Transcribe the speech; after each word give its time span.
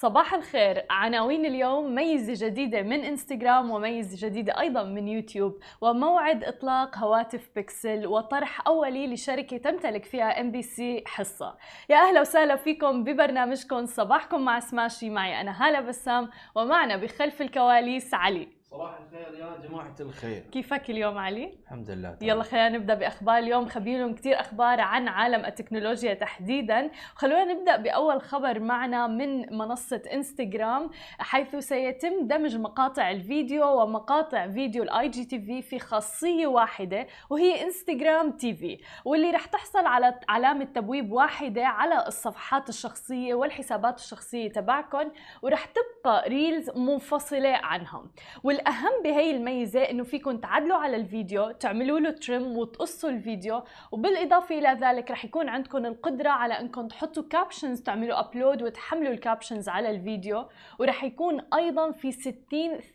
صباح 0.00 0.34
الخير. 0.34 0.84
عناوين 0.90 1.46
اليوم 1.46 1.94
ميزة 1.94 2.46
جديدة 2.46 2.82
من 2.82 3.04
إنستغرام 3.04 3.70
وميزة 3.70 4.28
جديدة 4.28 4.60
أيضا 4.60 4.82
من 4.82 5.08
يوتيوب. 5.08 5.58
وموعد 5.80 6.44
إطلاق 6.44 6.98
هواتف 6.98 7.50
بيكسل 7.54 8.06
وطرح 8.06 8.66
أولي 8.66 9.14
لشركة 9.14 9.56
تمتلك 9.56 10.04
فيها 10.04 10.40
MBC 10.40 11.04
حصة. 11.06 11.56
يا 11.88 11.96
أهلا 11.96 12.20
وسهلا 12.20 12.56
فيكم 12.56 13.04
ببرنامجكم. 13.04 13.86
صباحكم 13.86 14.40
مع 14.40 14.60
سماشي. 14.60 15.10
معي 15.10 15.40
أنا 15.40 15.66
هالة 15.66 15.80
بسام 15.80 16.30
ومعنا 16.54 16.96
بخلف 16.96 17.42
الكواليس 17.42 18.14
علي. 18.14 18.57
صباح 18.70 18.98
الخير 19.00 19.34
يا 19.40 19.68
جماعة 19.68 19.94
الخير 20.00 20.40
كيفك 20.52 20.90
اليوم 20.90 21.18
علي؟ 21.18 21.54
الحمد 21.64 21.90
لله 21.90 22.14
تمام. 22.14 22.30
يلا 22.30 22.42
خلينا 22.42 22.68
نبدأ 22.68 22.94
بأخبار 22.94 23.38
اليوم 23.38 23.68
خبيرهم 23.68 24.14
كثير 24.14 24.40
أخبار 24.40 24.80
عن 24.80 25.08
عالم 25.08 25.44
التكنولوجيا 25.44 26.14
تحديدا 26.14 26.90
خلونا 27.14 27.44
نبدأ 27.44 27.76
بأول 27.76 28.20
خبر 28.22 28.60
معنا 28.60 29.06
من 29.06 29.56
منصة 29.58 30.02
إنستغرام 30.12 30.90
حيث 31.18 31.56
سيتم 31.56 32.26
دمج 32.26 32.56
مقاطع 32.56 33.10
الفيديو 33.10 33.82
ومقاطع 33.82 34.48
فيديو 34.48 34.82
ال 34.82 35.08
IGTV 35.08 35.62
في 35.62 35.78
خاصية 35.78 36.46
واحدة 36.46 37.06
وهي 37.30 37.64
Instagram 37.64 38.30
TV 38.32 38.78
واللي 39.04 39.30
رح 39.30 39.44
تحصل 39.46 39.86
على 39.86 40.20
علامة 40.28 40.64
تبويب 40.64 41.12
واحدة 41.12 41.66
على 41.66 42.06
الصفحات 42.06 42.68
الشخصية 42.68 43.34
والحسابات 43.34 43.98
الشخصية 43.98 44.48
تبعكم 44.52 45.10
ورح 45.42 45.64
تبقى 45.64 46.28
Reels 46.28 46.70
منفصلة 46.70 47.56
عنهم 47.62 48.10
والاهم 48.58 49.02
بهي 49.04 49.30
الميزة 49.30 49.80
إنه 49.80 50.04
فيكم 50.04 50.36
تعدلوا 50.36 50.76
على 50.76 50.96
الفيديو 50.96 51.50
تعملوا 51.50 52.00
له 52.00 52.10
trim 52.10 52.56
وتقصوا 52.56 53.10
الفيديو 53.10 53.62
وبالإضافة 53.92 54.58
إلى 54.58 54.78
ذلك 54.80 55.10
رح 55.10 55.24
يكون 55.24 55.48
عندكم 55.48 55.86
القدرة 55.86 56.28
على 56.28 56.60
انكم 56.60 56.88
تحطوا 56.88 57.22
captions 57.30 57.82
تعملوا 57.82 58.20
upload 58.20 58.62
وتحملوا 58.62 59.12
ال 59.12 59.18
captions 59.18 59.68
على 59.68 59.90
الفيديو 59.90 60.44
ورح 60.78 61.04
يكون 61.04 61.40
أيضا 61.54 61.90
في 61.90 62.12
60 62.12 62.34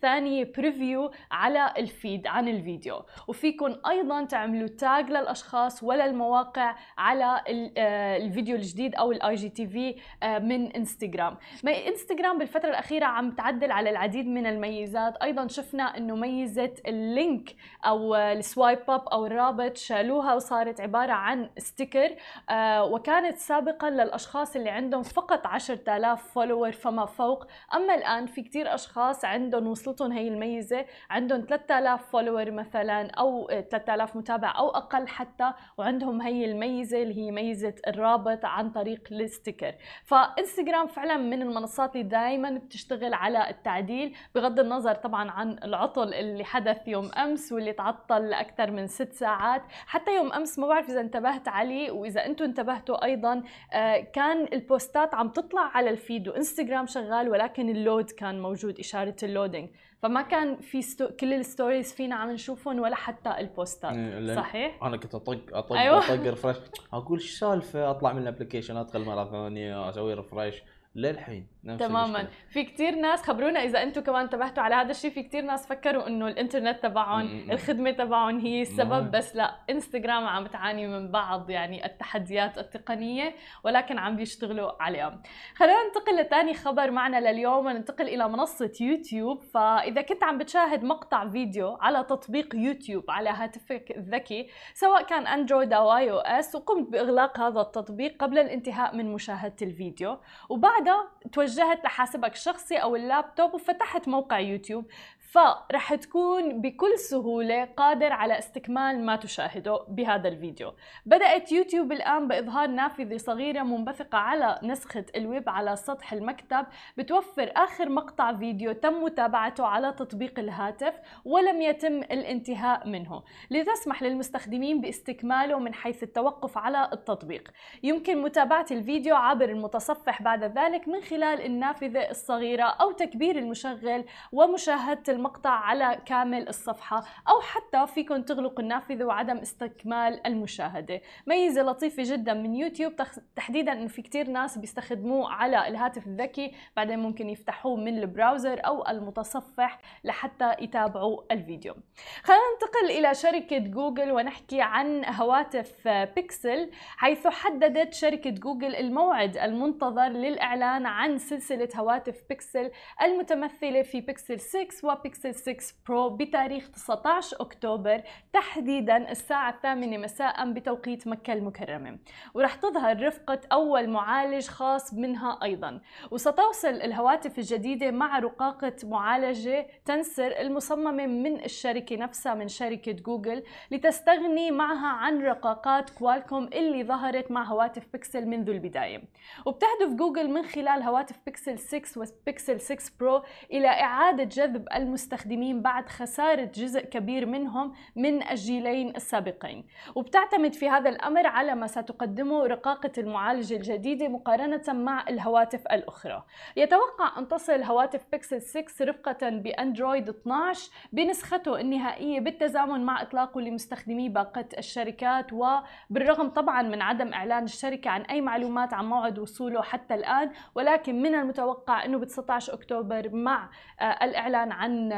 ثانية 0.02 0.52
preview 0.58 1.12
على 1.32 1.74
ال 1.78 1.88
feed 1.88 2.28
عن 2.28 2.48
الفيديو. 2.48 3.02
وفيكم 3.28 3.76
أيضا 3.88 4.26
تعملوا 4.26 4.68
tag 4.68 5.10
للأشخاص 5.10 5.84
ولا 5.84 6.06
المواقع 6.06 6.76
على 6.98 7.42
آه، 7.78 8.18
الفيديو 8.18 8.56
الجديد 8.56 8.96
أو 8.96 9.12
ال 9.12 9.36
IGTV 9.36 9.96
من 10.24 10.72
انستغرام 10.72 11.38
انستغرام 11.68 12.38
بالفترة 12.38 12.70
الأخيرة 12.70 13.06
عم 13.06 13.32
تعدل 13.32 13.72
على 13.72 13.90
العديد 13.90 14.28
من 14.28 14.46
الميزات 14.46 15.18
أيضا 15.18 15.48
شفنا 15.54 15.98
إنه 15.98 16.16
ميزه 16.16 16.74
ال 16.88 17.01
link 17.01 17.56
أو 17.86 18.16
ال 18.16 18.27
swipe 18.27 18.80
up 18.90 19.08
أو 19.08 19.26
الرابط 19.26 19.78
شالوها 19.78 20.36
وصارت 20.36 20.82
عبارة 20.82 21.12
عن 21.12 21.50
sticker 21.58 22.16
آه، 22.50 22.84
وكانت 22.84 23.38
سابقا 23.38 23.90
للأشخاص 23.90 24.56
اللي 24.56 24.70
عندهم 24.70 25.04
فقط 25.04 25.48
10000 25.48 26.32
follower 26.34 26.72
فما 26.72 27.06
فوق. 27.06 27.48
أما 27.76 27.96
الآن 27.96 28.26
في 28.26 28.42
كثير 28.42 28.74
أشخاص 28.76 29.26
عندهم 29.26 29.68
وصلتهم 29.68 30.12
هي 30.12 30.28
الميزة 30.28 30.86
عندهم 31.10 31.42
3000 31.50 32.12
follower 32.12 32.52
مثلا 32.52 33.12
أو 33.12 33.48
3000 33.72 34.16
متابع 34.16 34.54
أو 34.58 34.70
أقل 34.70 35.08
حتى 35.08 35.54
وعندهم 35.78 36.22
هي 36.22 36.46
الميزة 36.46 37.02
اللي 37.02 37.18
هي 37.18 37.32
ميزة 37.32 37.76
الرابط 37.88 38.46
عن 38.46 38.70
طريق 38.72 39.02
ال 39.12 39.19
sticker. 39.19 39.76
فإنستغرام 40.06 40.88
فعلا 40.88 41.18
من 41.18 41.42
المنصات 41.42 41.96
اللي 41.96 42.08
دائما 42.08 42.50
بتشتغل 42.52 43.14
على 43.14 43.50
التعديل 43.50 44.16
بغض 44.36 44.60
النظر 44.60 44.96
طبعا 44.96 45.32
عن 45.32 45.43
العطل 45.44 46.14
اللي 46.14 46.44
حدث 46.44 46.88
يوم 46.88 47.12
أمس 47.12 47.52
واللي 47.52 47.74
تعطل 47.74 48.30
لأكثر 48.30 48.72
من 48.72 48.88
ست 48.88 49.14
ساعات. 49.14 49.62
حتى 49.70 50.16
يوم 50.16 50.34
أمس 50.34 50.60
ما 50.60 50.68
بعرف 50.68 50.90
إذا 50.90 51.02
انتبهت 51.02 51.48
عليه 51.48 51.92
وإذا 51.92 52.26
أنتم 52.26 52.46
انتبهتوا 52.46 53.06
أيضا 53.06 53.44
آه، 53.74 54.00
كان 54.00 54.48
ال 54.54 54.64
post 54.64 55.04
ات 55.04 55.14
عم 55.16 55.30
تطلع 55.30 55.62
على 55.62 55.90
ال 55.90 55.97
feed 55.97 56.28
وانستغرام 56.28 56.86
شغال 56.86 57.30
ولكن 57.30 57.70
ال 57.70 57.78
load 57.78 58.12
كان 58.12 58.42
موجود 58.42 58.80
إشارة 58.80 59.16
ال 59.24 59.29
loading. 59.29 59.70
فما 60.02 60.22
كان 60.22 60.58
في 60.58 60.82
sto... 60.82 61.08
كل 61.08 61.34
ال 61.34 61.41
stories 61.41 61.94
فينا 61.94 62.16
عم 62.16 62.32
نشوفهم 62.32 62.80
ولا 62.80 62.96
حتى 62.96 63.38
ال 63.40 63.47
post 63.47 63.78
ات. 63.78 63.94
إيه، 63.94 64.36
صحيح؟ 64.36 64.84
أنا 64.84 64.98
كنت 64.98 65.16
اطق 65.16 65.40
اطق 65.54 65.76
أيوة. 65.76 65.98
أطق 65.98 66.24
refresh 66.24 66.58
أقول 66.94 67.20
إيش 67.20 67.32
السالفة؟ 67.32 67.90
أطلع 67.90 68.14
من 68.14 68.22
ال 68.22 68.27
application 68.27 68.78
أدخل 68.78 69.06
مرة 69.06 69.32
ثانية 69.32 69.90
أسوي 69.90 70.14
refresh 70.14 70.64
للحين 70.96 71.48
تماما. 71.80 72.28
في 72.50 72.64
كتير 72.64 72.96
ناس 72.96 73.22
خبرونا 73.22 73.64
إذا 73.64 73.84
أنتم 73.84 74.02
كمان 74.02 74.22
انتبهتوا 74.22 74.64
على 74.64 74.76
هذا 74.76 74.92
الشيء 74.92 75.12
في 75.12 75.24
كتير 75.24 75.44
ناس 75.44 75.68
فكروا 75.68 76.08
إنه 76.08 76.28
الإنترنت 76.28 76.84
تبعهم. 76.84 77.52
الخدمة 77.52 77.92
تبعهم 77.92 78.40
هي 78.40 78.62
السبب. 78.62 79.12
بس 79.12 79.36
لا 79.36 79.56
إنستغرام 79.70 80.28
عم 80.28 80.48
تعاني 80.48 80.88
من 80.88 81.12
بعض 81.12 81.50
يعني 81.50 81.86
التحديات 81.86 82.58
التقنية 82.58 83.36
ولكن 83.64 83.98
عم 84.00 84.16
بيشتغلوا 84.16 84.84
عليها 84.84 85.22
خلينا 85.56 85.84
ننتقل 85.84 86.22
لثاني 86.22 86.54
خبر 86.54 86.92
معنا 86.92 87.32
لليوم 87.32 87.66
وننتقل 87.66 88.08
إلى 88.08 88.30
منصة 88.30 88.72
يوتيوب 88.82 89.42
فإذا 89.44 90.02
كنت 90.02 90.24
عم 90.24 90.38
بتشاهد 90.38 90.84
مقطع 90.84 91.30
فيديو 91.30 91.78
على 91.82 92.04
تطبيق 92.04 92.56
يوتيوب 92.56 93.12
على 93.12 93.30
هاتفك 93.30 93.94
الذكي 93.98 94.48
سواء 94.74 95.04
كان 95.04 95.28
أندرويد 95.28 95.74
أو 95.74 95.96
iOS 95.96 96.56
وقمت 96.56 96.90
بإغلاق 96.90 97.40
هذا 97.40 97.62
التطبيق 97.62 98.24
قبل 98.24 98.40
الانتهاء 98.40 98.96
من 98.96 99.14
مشاهدة 99.14 99.56
الفيديو 99.62 100.18
وبعدها 100.50 101.08
توجهت 101.54 101.86
لحاسبك 101.86 102.34
الشخصي 102.34 102.78
أو 102.78 102.96
اللابتوب 102.96 103.54
وفتحت 103.54 104.08
موقع 104.08 104.40
يوتيوب. 104.40 104.86
فرح 105.34 105.96
تكون 105.96 106.62
بكل 106.62 107.00
سهولة 107.00 107.66
قادر 107.66 108.14
على 108.14 108.40
استكمال 108.40 109.06
ما 109.06 109.16
تشاهده 109.16 109.86
بهذا 109.88 110.28
الفيديو. 110.28 110.74
بدأت 111.06 111.52
يوتيوب 111.52 111.92
الآن 111.92 112.28
بإظهار 112.28 112.68
نافذة 112.68 113.18
صغيرة 113.18 113.64
منبثقة 113.64 114.18
على 114.18 114.60
نسخة 114.64 115.06
الويب 115.16 115.50
على 115.50 115.76
سطح 115.76 116.14
المكتب 116.14 116.66
بتوفر 116.98 117.52
آخر 117.56 117.90
مقطع 117.90 118.34
فيديو 118.34 118.72
تم 118.72 119.04
متابعته 119.04 119.66
على 119.66 119.92
تطبيق 119.92 120.40
الهاتف 120.40 120.94
ولم 121.26 121.62
يتم 121.62 121.98
الانتهاء 121.98 122.88
منه. 122.88 123.24
لتسمح 123.52 124.04
للمستخدمين 124.04 124.82
باستكماله 124.82 125.60
من 125.60 125.74
حيث 125.74 126.04
التوقف 126.04 126.58
على 126.58 126.90
التطبيق. 126.94 127.52
يمكن 127.84 128.22
متابعة 128.22 128.66
الفيديو 128.72 129.16
عبر 129.16 129.50
المتصفح 129.50 130.22
بعد 130.22 130.44
ذلك 130.44 130.88
من 130.88 131.02
خلال 131.02 131.46
النافذة 131.46 132.10
الصغيرة 132.10 132.64
أو 132.64 132.92
تكبير 132.92 133.38
المشغل 133.38 134.06
ومشاهدة 134.32 135.23
المقطع 135.24 135.50
على 135.50 136.02
كامل 136.06 136.48
الصفحة 136.50 137.04
أو 137.30 137.42
حتى 137.42 137.88
فيكم 137.88 138.22
تغلقوا 138.22 138.60
النافذة 138.60 139.04
وعدم 139.04 139.38
استكمال 139.38 140.28
المشاهدة. 140.28 141.02
ميزة 141.28 141.62
لطيفة 141.62 142.04
جدا 142.06 142.34
من 142.34 142.56
يوتيوب 142.56 142.94
تحديدا 143.36 143.72
أنه 143.72 143.88
في 143.88 144.02
كتير 144.02 144.30
ناس 144.30 144.58
بيستخدموه 144.58 145.30
على 145.32 145.68
الهاتف 145.68 146.08
الذكي 146.08 146.54
بعدين 146.76 147.00
ممكن 147.00 147.30
يفتحوه 147.30 147.76
من 147.76 148.00
ال 148.00 148.08
browser 148.08 148.66
أو 148.66 148.88
المتصفح 148.88 149.80
لحتى 150.04 150.56
يتابعوا 150.62 151.22
الفيديو. 151.32 151.76
خلينا 152.24 152.42
ننتقل 152.54 152.98
إلى 153.00 153.14
شركة 153.14 153.58
جوجل 153.58 154.12
ونحكي 154.12 154.62
عن 154.62 155.06
هواتف 155.06 155.88
بيكسل 155.88 156.72
حيث 156.98 157.28
حددت 157.28 157.94
شركة 157.94 158.30
جوجل 158.30 158.76
الموعد 158.76 159.38
المنتظر 159.38 160.08
للإعلان 160.08 160.86
عن 160.86 161.18
سلسلة 161.18 161.70
هواتف 161.76 162.24
بيكسل 162.30 162.72
المتمثلة 163.02 163.82
في 163.82 164.02
بيكسل 164.02 164.40
6 164.40 164.68
وبيكسل 164.84 165.13
6 165.16 165.56
Pro 165.88 166.10
بتاريخ 166.10 166.70
19 166.70 167.38
أكتوبر 167.40 168.02
تحديدا 168.34 169.12
الساعة 169.12 169.50
الثامنة 169.50 169.98
مساء 169.98 170.52
بتوقيت 170.52 171.08
مكة 171.08 171.34
المكرمة. 171.34 171.98
ورح 172.34 172.56
تظهر 172.56 173.08
رفقة 173.08 173.40
أول 173.52 173.90
معالج 173.90 174.48
خاص 174.48 174.94
منها 174.94 175.40
أيضا. 175.44 175.82
وستوصل 176.12 176.68
الهواتف 176.68 177.38
الجديدة 177.38 177.92
مع 177.92 178.20
رقاقة 178.20 178.74
معالجة 178.84 179.68
Tensor 179.86 180.28
المصممة 180.40 181.06
من 181.06 181.44
الشركة 181.44 181.96
نفسها 181.96 182.34
من 182.34 182.48
شركة 182.48 182.92
جوجل 182.92 183.44
لتستغني 183.72 184.52
معها 184.52 184.88
عن 184.88 185.22
رقاقات 185.22 185.90
كوالكوم 185.90 186.44
اللي 186.44 186.84
ظهرت 186.84 187.32
مع 187.32 187.44
هواتف 187.44 187.88
بيكسل 187.94 188.26
منذ 188.26 188.50
البداية. 188.50 189.04
وبتهدف 189.46 189.94
جوجل 189.94 190.30
من 190.30 190.44
خلال 190.44 190.84
هواتف 190.84 191.16
بيكسل 191.26 191.60
6 191.60 192.02
وبيكسل 192.02 192.62
6 192.62 192.92
Pro 193.00 193.24
إلى 193.52 193.68
إعادة 193.68 194.24
جذب 194.24 194.68
المستخدمين 195.04 195.62
بعد 195.62 195.90
خسارة 195.90 196.44
جزء 196.44 196.86
كبير 196.86 197.26
منهم 197.26 197.74
من 197.96 198.24
الجيلين 198.30 198.96
السابقين. 198.96 199.66
وبتعتمد 199.96 200.54
في 200.54 200.70
هذا 200.70 200.90
الأمر 200.90 201.28
على 201.28 201.56
ما 201.56 201.68
ستقدمه 201.68 202.48
رقاقة 202.48 202.92
المعالجة 202.98 203.56
الجديدة 203.56 204.08
مقارنة 204.08 204.64
مع 204.68 205.06
الهواتف 205.10 205.68
الأخرى. 205.72 206.24
يتوقع 206.58 207.20
أن 207.20 207.28
تصل 207.28 207.64
هواتف 207.64 208.06
بيكسل 208.12 208.42
6 208.42 208.86
رفقة 208.86 209.30
بأندرويد 209.30 210.10
12 210.10 210.72
بنسخته 210.94 211.60
النهائية 211.60 212.20
بالتزامن 212.20 212.86
مع 212.86 213.02
إطلاقه 213.02 213.42
لمستخدمي 213.42 214.10
باقة 214.10 214.46
الشركات 214.58 215.28
وبالرغم 215.34 216.30
طبعا 216.30 216.62
من 216.62 216.82
عدم 216.82 217.14
إعلان 217.14 217.44
الشركة 217.44 217.90
عن 217.90 218.02
أي 218.02 218.22
معلومات 218.22 218.74
عن 218.74 218.86
موعد 218.86 219.20
وصوله 219.20 219.62
حتى 219.62 219.94
الآن 219.94 220.32
ولكن 220.56 221.02
من 221.02 221.16
المتوقع 221.16 221.86
أنه 221.86 221.98
ب 221.98 222.04
19 222.04 222.54
أكتوبر 222.54 223.10
مع 223.10 223.50
آه، 223.80 223.84
الإعلان 223.84 224.52
عن 224.52 224.64
عن 224.64 224.93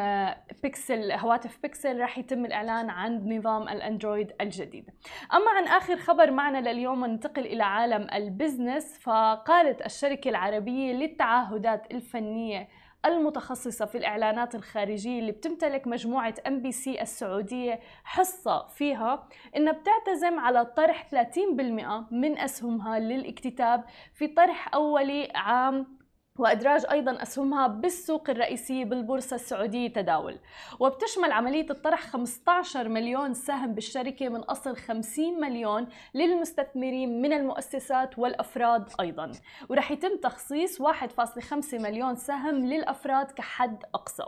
بيكسل 0.63 1.11
هواتف 1.11 1.59
بيكسل 1.63 1.99
راح 1.99 2.17
يتم 2.17 2.45
الإعلان 2.45 2.89
عن 2.89 3.37
نظام 3.37 3.69
الأندرويد 3.69 4.31
الجديد. 4.41 4.89
أما 5.33 5.51
عن 5.51 5.63
آخر 5.67 5.97
خبر 5.97 6.31
معنا 6.31 6.69
لليوم 6.69 7.05
ننتقل 7.05 7.45
إلى 7.45 7.63
عالم 7.63 8.07
ال 8.13 8.22
business. 8.22 8.99
فقالت 8.99 9.85
الشركة 9.85 10.29
العربية 10.29 10.93
للتعهدات 10.93 11.91
الفنية 11.91 12.67
المتخصصة 13.05 13.85
في 13.85 13.97
الإعلانات 13.97 14.55
الخارجية 14.55 15.19
اللي 15.19 15.31
بتمتلك 15.31 15.87
مجموعة 15.87 16.33
MBC 16.47 17.01
السعودية 17.01 17.79
حصة 18.03 18.67
فيها 18.67 19.27
إنها 19.55 19.73
بتعتزم 19.73 20.39
على 20.39 20.65
طرح 20.65 21.07
30% 21.11 22.13
من 22.13 22.39
أسهمها 22.39 22.99
للاكتتاب 22.99 23.83
في 24.13 24.27
طرح 24.27 24.75
أولي 24.75 25.31
عام 25.35 25.94
وإدراج 26.39 26.85
أيضا 26.91 27.21
أسهمها 27.21 27.67
بالسوق 27.67 28.29
الرئيسية 28.29 28.85
بالبورصة 28.85 29.35
السعودية 29.35 29.87
تداول. 29.87 30.39
وبتشمل 30.79 31.31
عملية 31.31 31.65
الطرح 31.69 32.01
15 32.01 32.89
مليون 32.89 33.33
سهم 33.33 33.73
بالشركة 33.73 34.29
من 34.29 34.39
أصل 34.39 34.77
50 34.77 35.39
مليون 35.41 35.87
للمستثمرين 36.13 37.21
من 37.21 37.33
المؤسسات 37.33 38.19
والأفراد 38.19 38.89
أيضا. 38.99 39.31
ورح 39.69 39.91
يتم 39.91 40.17
تخصيص 40.17 40.81
1.5 40.81 41.73
مليون 41.73 42.15
سهم 42.15 42.65
للأفراد 42.65 43.31
كحد 43.31 43.83
أقصى. 43.93 44.25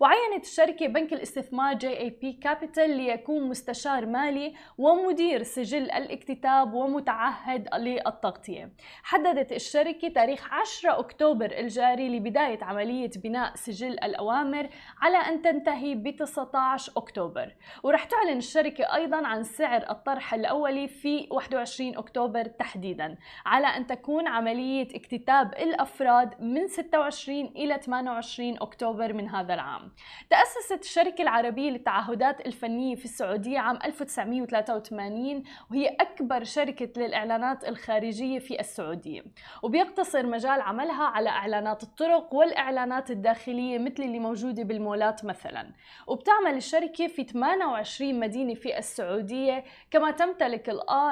وعينت 0.00 0.44
الشركة 0.44 0.86
بنك 0.86 1.12
الاستثمار 1.12 1.74
GIB 1.74 2.32
Capital 2.32 2.90
ليكون 2.90 3.48
مستشار 3.48 4.06
مالي 4.06 4.54
ومدير 4.78 5.42
سجل 5.42 5.90
الاكتتاب 5.90 6.74
ومتعهد 6.74 7.68
للتغطية. 7.74 8.72
حددت 9.02 9.52
الشركة 9.52 10.08
تاريخ 10.08 10.48
10 10.52 10.98
أكتوبر 11.00 11.49
الجاري 11.58 12.16
لبداية 12.16 12.64
عملية 12.64 13.10
بناء 13.16 13.54
سجل 13.54 13.92
الأوامر 13.92 14.68
على 15.00 15.16
أن 15.16 15.42
تنتهي 15.42 15.94
ب 15.94 16.16
19 16.16 16.92
أكتوبر. 16.96 17.54
ورح 17.82 18.04
تعلن 18.04 18.38
الشركة 18.38 18.94
أيضا 18.94 19.26
عن 19.26 19.42
سعر 19.42 19.90
الطرح 19.90 20.34
الأولي 20.34 20.88
في 20.88 21.26
21 21.30 21.96
أكتوبر 21.96 22.44
تحديدا 22.44 23.18
على 23.46 23.66
أن 23.66 23.86
تكون 23.86 24.28
عملية 24.28 24.88
اكتتاب 24.94 25.54
الأفراد 25.54 26.42
من 26.42 26.68
26 26.68 27.44
إلى 27.46 27.78
28 27.78 28.56
أكتوبر 28.60 29.12
من 29.12 29.28
هذا 29.28 29.54
العام. 29.54 29.92
تأسست 30.30 30.84
الشركة 30.84 31.22
العربية 31.22 31.70
للتعهدات 31.70 32.46
الفنية 32.46 32.94
في 32.94 33.04
السعودية 33.04 33.58
عام 33.58 33.78
1983 33.84 35.42
وهي 35.70 35.88
أكبر 35.88 36.44
شركة 36.44 37.02
للإعلانات 37.02 37.68
الخارجية 37.68 38.38
في 38.38 38.60
السعودية. 38.60 39.22
وبيقتصر 39.62 40.26
مجال 40.26 40.60
عملها 40.60 41.04
على 41.04 41.30
إعلانات 41.40 41.82
الطرق 41.82 42.34
والإعلانات 42.34 43.10
الداخلية 43.10 43.78
مثل 43.78 44.02
اللي 44.02 44.18
موجودة 44.18 44.62
بالمولات 44.62 45.24
مثلا. 45.24 45.72
وبتعمل 46.06 46.56
الشركة 46.56 47.06
في 47.06 47.24
28 47.24 48.20
مدينة 48.20 48.54
في 48.54 48.78
السعودية. 48.78 49.64
كما 49.90 50.10
تمتلك 50.10 50.68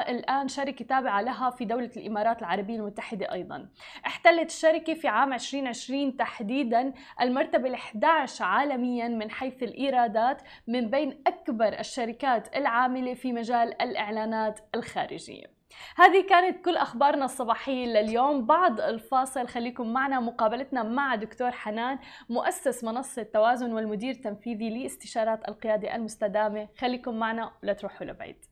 الآن 0.08 0.48
شركة 0.48 0.84
تابعة 0.84 1.20
لها 1.20 1.50
في 1.50 1.64
دولة 1.64 1.90
الإمارات 1.96 2.40
العربية 2.40 2.76
المتحدة 2.76 3.32
أيضا. 3.32 3.68
احتلت 4.06 4.50
الشركة 4.50 4.94
في 4.94 5.08
عام 5.08 5.32
2020 5.32 6.16
تحديدا 6.16 6.92
المرتبة 7.20 7.68
ال 7.68 7.74
11 7.74 8.44
عالميا 8.44 9.08
من 9.08 9.30
حيث 9.30 9.62
الإيرادات 9.62 10.42
من 10.66 10.90
بين 10.90 11.22
أكبر 11.26 11.78
الشركات 11.78 12.56
العاملة 12.56 13.14
في 13.14 13.32
مجال 13.32 13.82
الإعلانات 13.82 14.60
الخارجية. 14.74 15.57
هذه 15.96 16.26
كانت 16.28 16.64
كل 16.64 16.76
أخبارنا 16.76 17.24
الصباحية 17.24 17.86
لليوم. 17.86 18.46
بعد 18.46 18.80
الفاصل 18.80 19.48
خليكم 19.48 19.92
معنا. 19.92 20.20
مقابلتنا 20.20 20.82
مع 20.82 21.14
دكتور 21.14 21.50
حنان 21.50 21.98
مؤسس 22.28 22.84
منصة 22.84 23.22
توازن 23.22 23.72
والمدير 23.72 24.10
التنفيذي 24.10 24.70
لاستشارات 24.70 25.48
القيادة 25.48 25.94
المستدامة. 25.94 26.68
خليكم 26.78 27.18
معنا 27.18 27.50
ولا 27.62 27.72
تروحوا 27.72 28.06
لبعيد. 28.06 28.44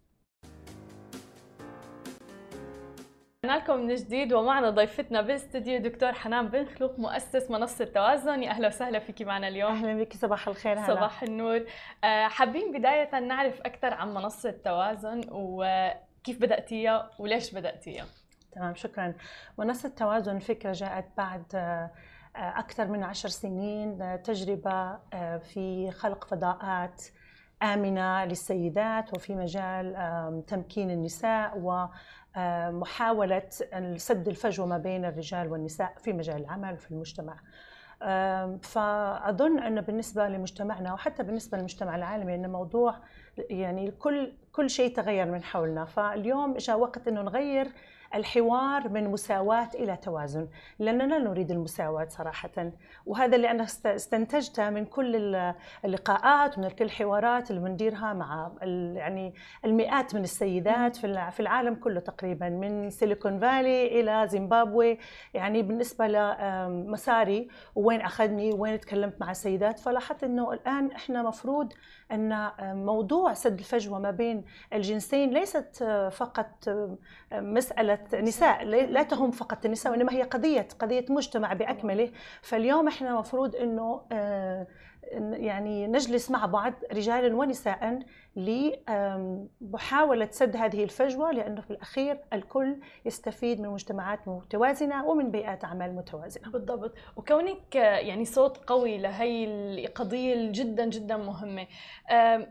رجعنا 3.45 3.59
لكم 3.61 3.77
من 3.77 3.95
جديد 3.95 4.33
ومعنا 4.33 4.71
ضيفتنا 4.71 5.21
بالاستديو 5.21 5.81
دكتور 5.81 6.13
حنان 6.13 6.49
بن 6.49 6.65
خلوق 6.65 6.99
مؤسس 6.99 7.51
منصة 7.51 7.85
توازن 7.85 8.43
يا 8.43 8.51
أهلا 8.51 8.69
وسهلا 8.69 8.99
فيكي 8.99 9.25
معنا 9.25 9.49
اليوم. 9.49 9.73
أهلا 9.73 9.95
بك. 9.95 10.13
صباح 10.13 10.49
الخير 10.49 10.79
هلا. 10.79 10.87
صباح 10.87 11.23
النور. 11.23 11.65
آه، 12.05 12.29
حابين 12.29 12.73
بداية 12.73 13.19
نعرف 13.19 13.61
أكثر 13.61 13.95
عن 13.95 14.15
منصة 14.15 14.51
توازن 14.65 15.21
وكيف 16.27 16.41
بدأتيها 16.41 17.11
وليش 17.19 17.55
بدأتيها 17.55 18.07
تمام 18.53 18.75
شكرا. 18.75 19.15
منصة 19.59 19.89
توازن 19.89 20.39
فكرة 20.39 20.73
جاءت 20.73 21.05
بعد 21.17 21.45
آه، 21.55 21.91
أكثر 22.37 22.87
من 22.87 23.03
عشر 23.03 23.29
سنين 23.29 24.03
آه، 24.03 24.17
تجربة 24.17 24.99
في 25.39 25.91
خلق 25.91 26.25
فضاءات 26.25 27.03
آمنة 27.63 28.25
للسيدات 28.25 29.15
وفي 29.15 29.35
مجال 29.35 29.97
تمكين 30.47 30.91
النساء 30.91 31.53
ومحاولة 32.37 33.43
سد 33.97 34.29
الفجوة 34.29 34.67
ما 34.67 34.79
بين 34.79 35.05
الرجال 35.05 35.53
والنساء 35.53 35.95
في 35.99 36.13
مجال 36.13 36.37
العمل 36.37 36.75
وفي 36.75 36.91
المجتمع. 36.91 37.37
فأظن 38.63 39.59
أن 39.59 39.81
بالنسبة 39.81 40.29
لمجتمعنا 40.29 40.93
وحتى 40.93 41.23
بالنسبة 41.23 41.59
للمجتمع 41.59 41.97
العالمي 41.97 42.35
أن 42.35 42.51
موضوع 42.51 42.97
يعني 43.39 43.91
كل 43.91 44.33
كل 44.53 44.71
شيء 44.71 44.97
تغير 44.97 45.27
من 45.27 45.43
حولنا. 45.43 45.85
فاليوم 45.85 46.57
جاء 46.57 46.79
وقت 46.79 47.09
أنه 47.09 47.23
نغير 47.23 47.69
الحوار 48.15 48.89
من 48.89 49.11
مساواة 49.11 49.69
إلى 49.75 49.97
توازن. 49.97 50.49
لأننا 50.79 51.19
نريد 51.19 51.51
المساواة 51.51 52.07
صراحة 52.09 52.73
وهذا 53.07 53.37
اللي 53.37 53.51
أنا 53.51 53.67
استنتجته 53.87 54.71
من 54.71 54.85
كل 54.85 55.37
اللقاءات 55.85 56.59
ومن 56.59 56.69
كل 56.69 56.85
الحوارات 56.85 57.51
اللي 57.51 57.61
بنديرها 57.61 58.13
مع 58.13 58.53
يعني 58.97 59.35
المئات 59.65 60.15
من 60.15 60.23
السيدات 60.23 60.97
في 60.97 61.41
العالم 61.41 61.75
كله 61.75 62.01
تقريبا 62.01 62.49
من 62.49 62.91
سيليكون 62.91 63.39
فالي 63.39 64.01
إلى 64.01 64.29
زيمبابوي. 64.29 64.99
يعني 65.35 65.63
بالنسبة 65.63 66.07
لمساري 66.07 67.49
وين 67.75 68.01
أخذني 68.01 68.53
وين 68.53 68.81
تكلمت 68.81 69.21
مع 69.21 69.31
السيدات. 69.31 69.79
فلاحظت 69.79 70.25
أنه 70.25 70.53
الآن 70.53 70.91
إحنا 70.91 71.23
مفروض 71.23 71.73
أن 72.13 72.51
موضوع 72.61 73.33
سد 73.33 73.59
الفجوة 73.59 73.99
ما 73.99 74.11
بين 74.11 74.45
الجنسين 74.73 75.31
ليست 75.31 75.85
فقط 76.13 76.69
مسألة 77.33 77.99
نساء 78.15 78.65
لا 78.65 79.03
تهم 79.03 79.31
فقط 79.31 79.65
النساء 79.65 79.93
وإنما 79.93 80.13
هي 80.13 80.23
قضية 80.23 80.69
قضية 80.79 81.05
مجتمع 81.09 81.53
بأكمله. 81.53 82.11
فاليوم 82.43 82.89
إحنا 82.89 83.19
مفروض 83.19 83.57
أنه 83.57 84.03
آه، 84.13 84.67
يعني 85.33 85.87
نجلس 85.87 86.31
مع 86.31 86.47
بعض 86.47 86.73
رجالا 86.93 87.37
ونساء 87.37 87.99
لمحاولة 88.37 90.29
سد 90.31 90.57
هذه 90.57 90.85
الفجوة 90.85 91.33
لأنه 91.33 91.61
في 91.61 91.71
الأخير 91.71 92.19
الكل 92.33 92.81
يستفيد 93.05 93.61
من 93.61 93.69
مجتمعات 93.69 94.29
متوازنة 94.29 95.07
ومن 95.07 95.31
بيئات 95.31 95.65
أعمال 95.65 95.95
متوازنة. 95.97 96.51
بالضبط. 96.51 96.95
وكونك 97.17 97.75
يعني 97.75 98.25
صوت 98.25 98.57
قوي 98.57 98.99
لهي 98.99 99.45
القضية 99.45 100.53
جدا 100.53 100.85
جدا 100.85 101.17
مهمة. 101.17 101.67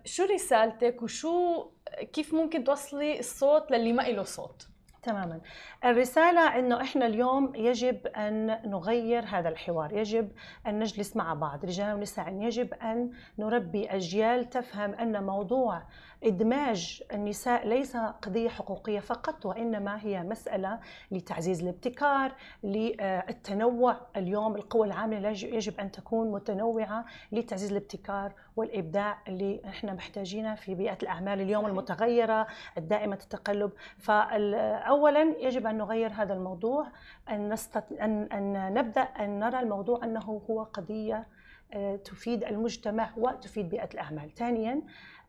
شو 0.05 0.23
رسالتك 0.23 1.01
وشو 1.01 1.65
كيف 2.13 2.33
ممكن 2.33 2.63
توصلي 2.63 3.19
الصوت 3.19 3.71
للي 3.71 3.93
ما 3.93 4.01
له 4.01 4.23
صوت؟ 4.23 4.67
تماما. 5.05 5.41
الرسالة 5.85 6.59
أنه 6.59 6.81
إحنا 6.81 7.05
اليوم 7.05 7.55
يجب 7.55 8.07
أن 8.07 8.45
نغير 8.65 9.23
هذا 9.25 9.49
الحوار 9.49 9.93
يجب 9.93 10.31
أن 10.67 10.79
نجلس 10.79 11.15
مع 11.15 11.33
بعض. 11.33 11.65
رجال 11.65 11.93
ونساء 11.93 12.33
يجب 12.33 12.73
أن 12.73 13.11
نربي 13.39 13.85
أجيال 13.85 14.49
تفهم 14.49 14.93
أن 14.93 15.23
موضوع 15.23 15.81
إدماج 16.23 17.03
النساء 17.13 17.67
ليس 17.67 17.97
قضية 17.97 18.49
حقوقية 18.49 18.99
فقط 18.99 19.45
وإنما 19.45 20.05
هي 20.05 20.23
مسألة 20.23 20.79
لتعزيز 21.11 21.61
الابتكار 21.61 22.31
للتنوع. 22.63 23.97
اليوم 24.15 24.55
القوى 24.55 24.87
العاملة 24.87 25.29
يجب 25.29 25.79
أن 25.79 25.91
تكون 25.91 26.31
متنوعة 26.31 27.05
لتعزيز 27.31 27.71
الابتكار 27.71 28.33
والإبداع 28.55 29.17
اللي 29.27 29.61
إحنا 29.65 29.93
محتاجينه 29.93 30.55
في 30.55 30.75
بيئة 30.75 30.97
الأعمال 31.03 31.41
اليوم 31.41 31.65
المتغيرة 31.65 32.47
الدائمة 32.77 33.15
التقلب. 33.23 33.71
فأولا 33.97 35.21
يجب 35.39 35.67
أن 35.67 35.77
نغير 35.77 36.11
هذا 36.11 36.33
الموضوع 36.33 36.87
أن, 37.29 37.49
نستط... 37.53 37.83
أن... 38.01 38.23
أن 38.23 38.73
نبدأ 38.73 39.01
أن 39.01 39.39
نرى 39.39 39.59
الموضوع 39.59 40.03
أنه 40.03 40.41
هو 40.49 40.63
قضية 40.63 41.27
آه، 41.73 41.95
تفيد 41.95 42.43
المجتمع 42.43 43.09
وتفيد 43.17 43.69
بيئة 43.69 43.89
الأعمال. 43.93 44.33
ثانيا 44.35 44.81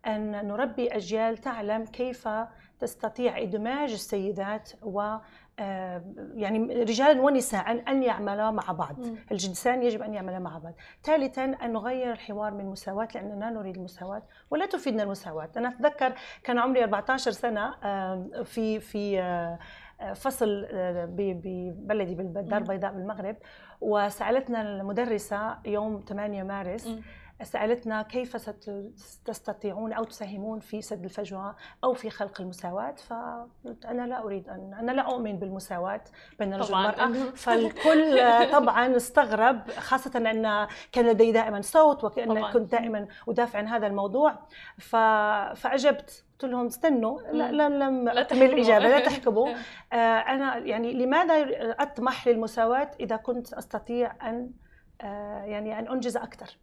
أن 0.06 0.48
نربي 0.48 0.88
أجيال 0.88 1.38
تعلم 1.38 1.84
كيف 1.84 2.28
تستطيع 2.80 3.38
إدماج 3.38 3.92
السيدات 3.92 4.70
و 4.82 5.16
آه، 5.58 6.02
يعني 6.34 6.82
رجال 6.82 7.20
ونساء 7.20 7.90
أن 7.90 8.02
يعملا 8.02 8.50
مع 8.50 8.72
بعض. 8.72 9.00
م. 9.00 9.16
الجنسان 9.32 9.82
يجب 9.82 10.02
أن 10.02 10.14
يعملا 10.14 10.38
مع 10.38 10.58
بعض. 10.58 10.72
ثالثا 11.04 11.44
أن 11.44 11.72
نغير 11.72 12.12
الحوار 12.12 12.54
من 12.54 12.64
مساواة 12.64 13.08
لأننا 13.14 13.50
نريد 13.50 13.76
المساواة 13.76 14.22
ولا 14.50 14.66
تفيدنا 14.66 15.02
المساواة. 15.02 15.50
أنا 15.56 15.68
أتذكر 15.68 16.12
كان 16.42 16.58
عمري 16.58 16.84
14 16.84 17.30
سنة 17.30 17.74
في 18.42 18.80
في 18.80 19.20
آه، 19.20 19.58
فصل 20.14 20.66
آه، 20.70 21.04
ببلدي 21.16 22.14
بالدار 22.14 22.60
البيضاء 22.60 22.92
بالمغرب 22.92 23.36
وسألتنا 23.80 24.62
المدرسة 24.62 25.58
يوم 25.64 26.04
8 26.08 26.42
مارس 26.42 26.88
سألتنا 27.42 28.02
كيف 28.02 28.36
ستستطيعون 28.96 29.92
أو 29.92 30.04
تساهمون 30.04 30.60
في 30.60 30.82
سد 30.82 31.04
الفجوة 31.04 31.56
أو 31.84 31.94
في 31.94 32.10
خلق 32.10 32.40
المساواة 32.40 32.94
فقلت 32.94 33.86
أنا 33.86 34.06
لا 34.06 34.24
أريد 34.24 34.48
أن 34.48 34.74
أنا 34.74 34.92
لا 34.92 35.02
أؤمن 35.02 35.38
بالمساواة 35.38 36.00
بين 36.38 36.54
الرجل 36.54 36.74
والمرأة. 36.74 37.12
فالكل 37.44 38.18
الكل 38.18 38.96
استغرب 38.96 39.70
خاصة 39.70 40.18
أن 40.18 40.68
كان 40.92 41.06
لدي 41.06 41.32
دائما 41.32 41.60
صوت 41.60 42.04
وكأن 42.04 42.52
كنت 42.52 42.72
دائما 42.72 43.06
أدافع 43.28 43.58
عن 43.58 43.68
هذا 43.68 43.86
الموضوع. 43.86 44.38
ف... 44.78 44.96
فأجبت. 45.56 46.22
قلت 46.38 46.52
لهم 46.52 46.66
استنوا 46.66 47.20
لا 47.20 47.52
لم 47.52 47.82
لم 47.82 48.08
اكمل 48.08 48.42
الإجابة 48.42 48.88
لا 48.88 49.00
تحكموا. 49.08 49.48
آه 49.92 49.96
أنا 50.18 50.58
يعني 50.58 50.92
لماذا 50.92 51.46
أطمح 51.80 52.28
للمساواة 52.28 52.90
إذا 53.00 53.16
كنت 53.16 53.52
أستطيع 53.52 54.28
أن 54.28 54.50
آه 55.00 55.44
يعني 55.44 55.78
أن 55.78 55.88
أنجز 55.88 56.16
أكثر؟ 56.16 56.56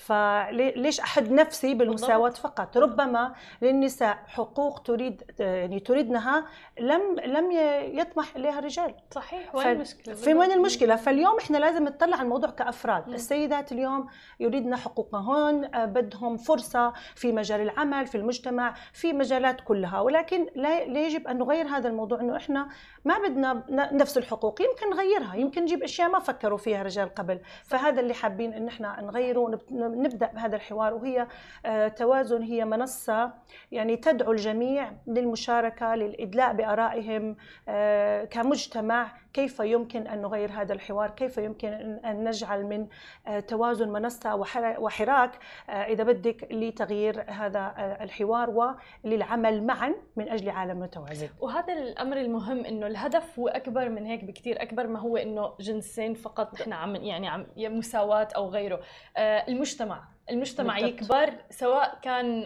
فليش 0.00 1.00
أحد 1.00 1.32
نفسي 1.32 1.74
بالمساواة 1.74 2.30
فقط؟ 2.30 2.78
ربما 2.78 3.34
للنساء 3.62 4.18
حقوق 4.26 4.78
تريد 4.78 5.22
يعني 5.38 5.80
تريدنها 5.80 6.44
لم 6.80 7.16
لم 7.24 7.50
يطمح 7.98 8.36
إليها 8.36 8.58
الرجال. 8.58 8.94
صحيح 9.10 9.54
وين 9.54 9.66
المشكلة؟ 9.66 10.14
في 10.14 10.34
وين 10.34 10.52
المشكلة؟ 10.52 10.96
فاليوم 10.96 11.38
إحنا 11.38 11.58
لازم 11.58 11.84
نطلع 11.84 12.16
على 12.16 12.24
الموضوع 12.24 12.50
كأفراد. 12.50 13.08
م. 13.08 13.14
السيدات 13.14 13.72
اليوم 13.72 14.06
يريدن 14.40 14.76
حقوقهن 14.76 15.74
آه، 15.74 15.84
بدهم 15.84 16.36
فرصة 16.36 16.92
في 17.14 17.32
مجال 17.32 17.60
العمل 17.60 18.06
في 18.06 18.14
المجتمع 18.14 18.74
في 18.92 19.12
مجالات 19.12 19.60
كلها. 19.60 20.00
ولكن 20.00 20.46
لا 20.54 20.82
يجب 21.06 21.26
أن 21.28 21.38
نغير 21.38 21.66
هذا 21.66 21.88
الموضوع 21.88 22.20
إنه 22.20 22.36
إحنا 22.36 22.68
ما 23.04 23.18
بدنا 23.18 23.64
نفس 23.92 24.18
الحقوق. 24.18 24.62
يمكن 24.62 24.96
نغيرها. 24.96 25.34
يمكن 25.34 25.62
نجيب 25.62 25.82
أشياء 25.82 26.08
ما 26.08 26.18
فكروا 26.18 26.58
فيها 26.58 26.80
الرجال 26.80 27.14
قبل. 27.14 27.40
فهذا 27.64 28.00
اللي 28.00 28.14
حابين 28.14 28.52
إن 28.52 28.68
إحنا 28.68 29.00
نغيره 29.00 29.60
نبدأ 29.94 30.26
بهذا 30.34 30.56
الحوار 30.56 30.94
وهي 30.94 31.26
آه، 31.66 31.88
توازن 31.88 32.42
هي 32.42 32.64
منصة 32.64 33.32
يعني 33.72 33.96
تدعو 33.96 34.32
الجميع 34.32 34.92
للمشاركة 35.06 35.94
للإدلاء 35.94 36.52
بآرائهم 36.52 37.36
آه، 37.68 38.24
كمجتمع 38.24 39.12
كيف 39.32 39.60
يمكن 39.60 40.06
أن 40.06 40.22
نغير 40.22 40.50
هذا 40.52 40.72
الحوار؟ 40.72 41.10
كيف 41.10 41.38
يمكن 41.38 41.68
ان 42.04 42.24
نجعل 42.24 42.66
من 42.66 42.86
آه، 43.26 43.40
توازن 43.40 43.88
منصة 43.88 44.34
وحراك 44.78 45.38
إذا 45.68 46.04
بدك 46.04 46.48
لتغيير 46.50 47.24
هذا 47.30 47.74
الحوار 48.00 48.74
وللعمل 49.04 49.66
معا 49.66 49.94
من 50.16 50.28
أجل 50.28 50.50
عالم 50.50 50.80
متوازن. 50.80 51.28
وهذا 51.40 51.72
الأمر 51.72 52.16
المهم 52.16 52.64
إنه 52.64 52.86
الهدف 52.86 53.38
هو 53.38 53.48
أكبر 53.48 53.88
من 53.88 54.06
هيك 54.06 54.24
بكثير 54.24 54.62
أكبر 54.62 54.86
ما 54.86 54.98
هو 54.98 55.16
إنه 55.16 55.52
جنسين 55.60 56.14
فقط 56.14 56.54
نحن 56.54 56.72
عم 56.72 56.96
يعني 56.96 57.28
عم 57.28 57.46
مساواة 57.56 58.28
أو 58.36 58.48
غيره. 58.48 58.80
المجتمع. 59.18 60.19
المجتمع 60.30 60.74
بالضبط. 60.80 61.02
يكبر 61.02 61.32
سواء 61.50 61.98
كان 62.02 62.44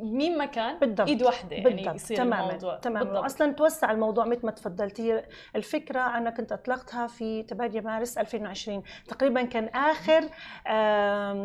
مين 0.00 0.38
ما 0.38 0.44
كان 0.44 0.78
بالضبط. 0.78 1.08
إيد 1.08 1.22
واحدة 1.22 1.56
يعني 1.56 1.94
يصير 1.94 2.16
تماما. 2.16 2.46
الموضوع. 2.46 2.76
تماما. 2.76 3.26
أصلا 3.26 3.52
توسع 3.52 3.90
الموضوع 3.90 4.24
مثل 4.24 4.46
ما 4.46 4.50
تفضلتي. 4.50 5.22
الفكرة 5.56 6.00
أنا 6.00 6.30
كنت 6.30 6.52
أطلقتها 6.52 7.06
في 7.06 7.42
8 7.42 7.80
مارس 7.80 8.18
2020 8.18 8.82
تقريبا 9.08 9.42
كان 9.42 9.68
آخر 9.68 10.28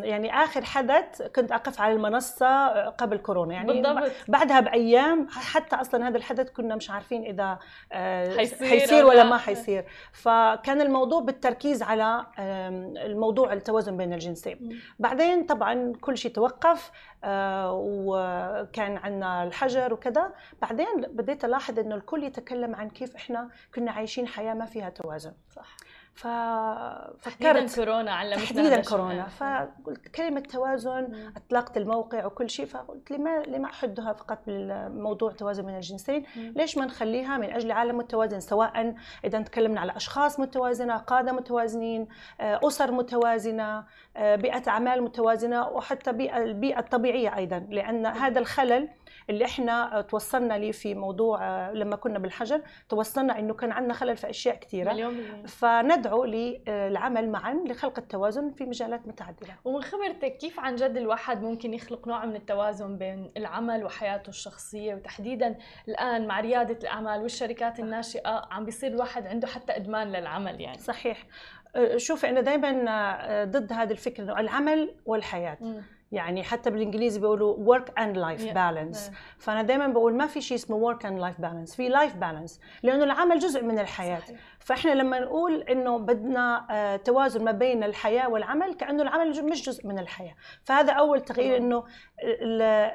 يعني 0.06 0.44
آخر 0.44 0.64
حدث 0.66 1.22
كنت 1.22 1.52
أقف 1.52 1.82
على 1.82 1.94
المنصة 1.94 2.68
قبل 2.90 3.18
كورونا. 3.18 3.54
يعني 3.54 3.74
بالضبط. 3.82 4.12
بعدها 4.28 4.60
بأيام 4.60 5.28
حتى 5.30 5.76
أصلا 5.76 6.08
هذا 6.08 6.18
الحدث 6.18 6.50
كنا 6.52 6.76
مش 6.76 6.90
عارفين 6.90 7.24
إذا 7.24 7.60
آه، 7.92 8.38
حيصير, 8.38 8.68
حيصير 8.68 9.06
ولا 9.06 9.24
ما 9.24 9.38
حيصير. 9.38 9.86
فكان 10.12 10.82
الموضوع 10.82 11.22
بالتركيز 11.22 11.84
على 11.84 12.26
الموضوع 13.06 13.54
التوازن 13.54 13.98
بين 13.98 14.14
الجنسين. 14.14 14.80
بعدين 15.00 15.44
طبعا 15.46 15.74
كل 16.02 16.18
شيء 16.18 16.32
توقف 16.32 16.92
آه، 17.24 17.72
وكان 17.84 18.98
عندنا 18.98 19.44
الحجر 19.44 19.94
وكذا. 19.94 20.34
بعدين 20.62 21.02
بديت 21.10 21.46
ألاحظ 21.46 21.80
إنه 21.80 21.96
الكل 21.96 22.24
يتكلم 22.24 22.76
عن 22.76 22.90
كيف 22.90 23.16
إحنا 23.16 23.50
كنا 23.76 23.92
عايشين 23.92 24.28
حياة 24.28 24.54
ما 24.54 24.66
فيها 24.66 24.90
توازن. 24.90 25.34
صح. 25.50 25.78
ففكرت 26.22 27.42
تحديدا 27.44 27.76
كورونا 27.76 28.12
علمتنا 28.12 28.46
تحديدا 28.46 28.82
كورونا. 28.82 29.28
فقلت 29.28 30.08
كلمة 30.08 30.40
توازن 30.40 31.32
أطلقت 31.38 31.78
الموقع 31.78 32.26
وكل 32.26 32.50
شيء 32.50 32.66
فقلت 32.66 33.12
لما 33.12 33.44
لما 33.44 33.66
أحدها 33.66 34.14
فقط 34.14 34.40
بالموضوع 34.46 35.32
توازن 35.32 35.66
بين 35.66 35.76
الجنسين. 35.76 36.26
ليش 36.36 36.78
ما 36.78 36.86
نخليها 36.86 37.38
من 37.38 37.52
أجل 37.54 37.72
عالم 37.72 37.98
متوازن؟ 37.98 38.40
سواء 38.40 38.96
إذا 39.26 39.42
تكلمنا 39.42 39.82
على 39.82 39.96
أشخاص 39.96 40.40
متوازنة 40.40 40.98
قادة 40.98 41.32
متوازنين 41.32 42.08
آه، 42.42 42.60
أسر 42.64 42.92
متوازنة 42.92 43.84
آه، 44.18 44.36
بيئة 44.36 44.64
أعمال 44.68 45.04
متوازنة 45.04 45.68
وحتى 45.68 46.12
بيئه 46.12 46.38
البيئة 46.38 46.80
الطبيعية 46.80 47.36
أيضا. 47.38 47.68
لأن 47.70 48.06
هذا 48.06 48.40
الخلل 48.40 48.90
اللي 49.32 49.46
إحنا 49.46 50.02
توصلنا 50.02 50.54
ليه 50.54 50.72
في 50.72 50.96
موضوع 50.96 51.44
آه، 51.44 51.72
لما 51.72 51.96
كنا 51.96 52.20
بالحجر 52.20 52.62
توصلنا 52.90 53.40
إنه 53.40 53.54
كان 53.54 53.72
عندنا 53.72 53.94
خلل 53.94 54.18
في 54.18 54.30
أشياء 54.30 54.56
كثيره 54.56 54.94
فندعو 55.48 56.26
للعمل 56.26 57.30
معا 57.30 57.54
لخلق 57.68 58.00
التوازن 58.00 58.52
في 58.52 58.66
مجالات 58.66 59.08
متعددة. 59.08 59.56
ومن 59.66 59.82
خبرتك 59.82 60.38
كيف 60.38 60.60
عن 60.60 60.76
جد 60.76 60.98
الواحد 60.98 61.42
ممكن 61.42 61.74
يخلق 61.74 62.08
نوع 62.08 62.26
من 62.26 62.36
التوازن 62.36 62.98
بين 62.98 63.32
العمل 63.38 63.84
وحياته 63.86 64.30
الشخصية؟ 64.30 64.96
وتحديدا 64.96 65.56
الآن 65.88 66.28
مع 66.28 66.40
ريادة 66.40 66.78
الأعمال 66.78 67.22
والشركات 67.22 67.80
الناشئة 67.80 68.48
عم 68.52 68.66
بيصير 68.66 68.92
الواحد 68.92 69.28
عنده 69.28 69.48
حتى 69.48 69.76
إدمان 69.76 70.12
للعمل 70.12 70.62
يعني. 70.62 70.78
صحيح. 70.78 71.26
أه، 71.76 71.98
شوف 71.98 72.26
أنا 72.26 72.42
دائما 72.42 73.46
ضد 73.46 73.74
هذه 73.74 73.92
الفكرة 73.92 74.24
إنه 74.24 74.40
العمل 74.40 74.96
والحياة. 75.06 75.58
م. 75.62 75.82
يعني 76.12 76.44
حتى 76.44 76.70
بالإنجليزي 76.70 77.20
بيقولوا 77.20 77.78
work 77.78 77.86
and 77.86 78.16
life 78.16 78.54
balance 78.54 78.98
yeah. 78.98 79.14
فأنا 79.38 79.62
دائما 79.62 79.88
بقول 79.88 80.16
ما 80.16 80.28
في 80.28 80.42
شيء 80.42 80.58
اسمه 80.58 80.94
work 80.94 81.00
and 81.00 81.22
life 81.22 81.42
balance 81.42 81.76
في 81.76 81.90
life 81.90 82.14
balance 82.24 82.52
لأنه 82.84 83.04
العمل 83.04 83.40
جزء 83.40 83.64
من 83.64 83.80
الحياة 83.80 84.20
صحيح. 84.20 84.40
فإحنا 84.62 84.92
لما 84.92 85.20
نقول 85.20 85.62
إنه 85.62 85.98
بدنا 85.98 86.68
آه، 86.72 86.96
توازن 86.96 87.44
ما 87.44 87.52
بين 87.52 87.84
الحياة 87.84 88.30
والعمل 88.30 88.74
كأنه 88.74 89.04
العمل 89.04 89.46
مش 89.46 89.70
جزء 89.70 89.88
من 89.88 90.00
الحياة. 90.00 90.36
فهذا 90.64 90.94
أول 90.94 91.22
تغيير 91.22 91.58
إنه 91.58 91.84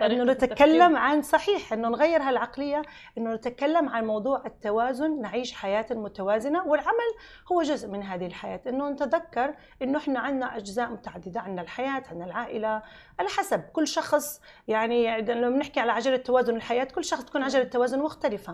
إنه 0.06 0.24
نتكلم 0.24 0.96
عن 0.96 1.22
صحيح 1.22 1.72
إنه 1.72 1.88
نغير 1.88 2.22
هالعقلية 2.22 2.82
إنه 3.18 3.34
نتكلم 3.34 3.88
عن 3.88 4.04
موضوع 4.06 4.42
التوازن 4.46 5.20
نعيش 5.20 5.52
حياة 5.52 5.86
متوازنة 5.90 6.66
والعمل 6.66 7.14
هو 7.52 7.62
جزء 7.62 7.88
من 7.88 8.02
هذه 8.02 8.26
الحياة. 8.26 8.60
إنه 8.66 8.88
نتذكر 8.88 9.54
إنه 9.82 9.98
إحنا 9.98 10.20
عندنا 10.20 10.56
أجزاء 10.56 10.90
متعددة 10.90 11.40
عندنا 11.40 11.62
الحياة 11.62 12.02
عندنا 12.10 12.24
العائلة 12.24 12.82
على 13.18 13.28
حسب 13.28 13.60
كل 13.72 13.86
شخص 13.86 14.40
يعني 14.68 15.20
لما 15.22 15.50
بنحكي 15.50 15.80
على 15.80 15.92
عجلة 15.92 16.16
توازن 16.16 16.56
الحياة 16.56 16.84
كل 16.84 17.04
شخص 17.04 17.24
تكون 17.24 17.42
عجلة 17.42 17.64
توازن 17.64 17.98
مختلفة. 17.98 18.52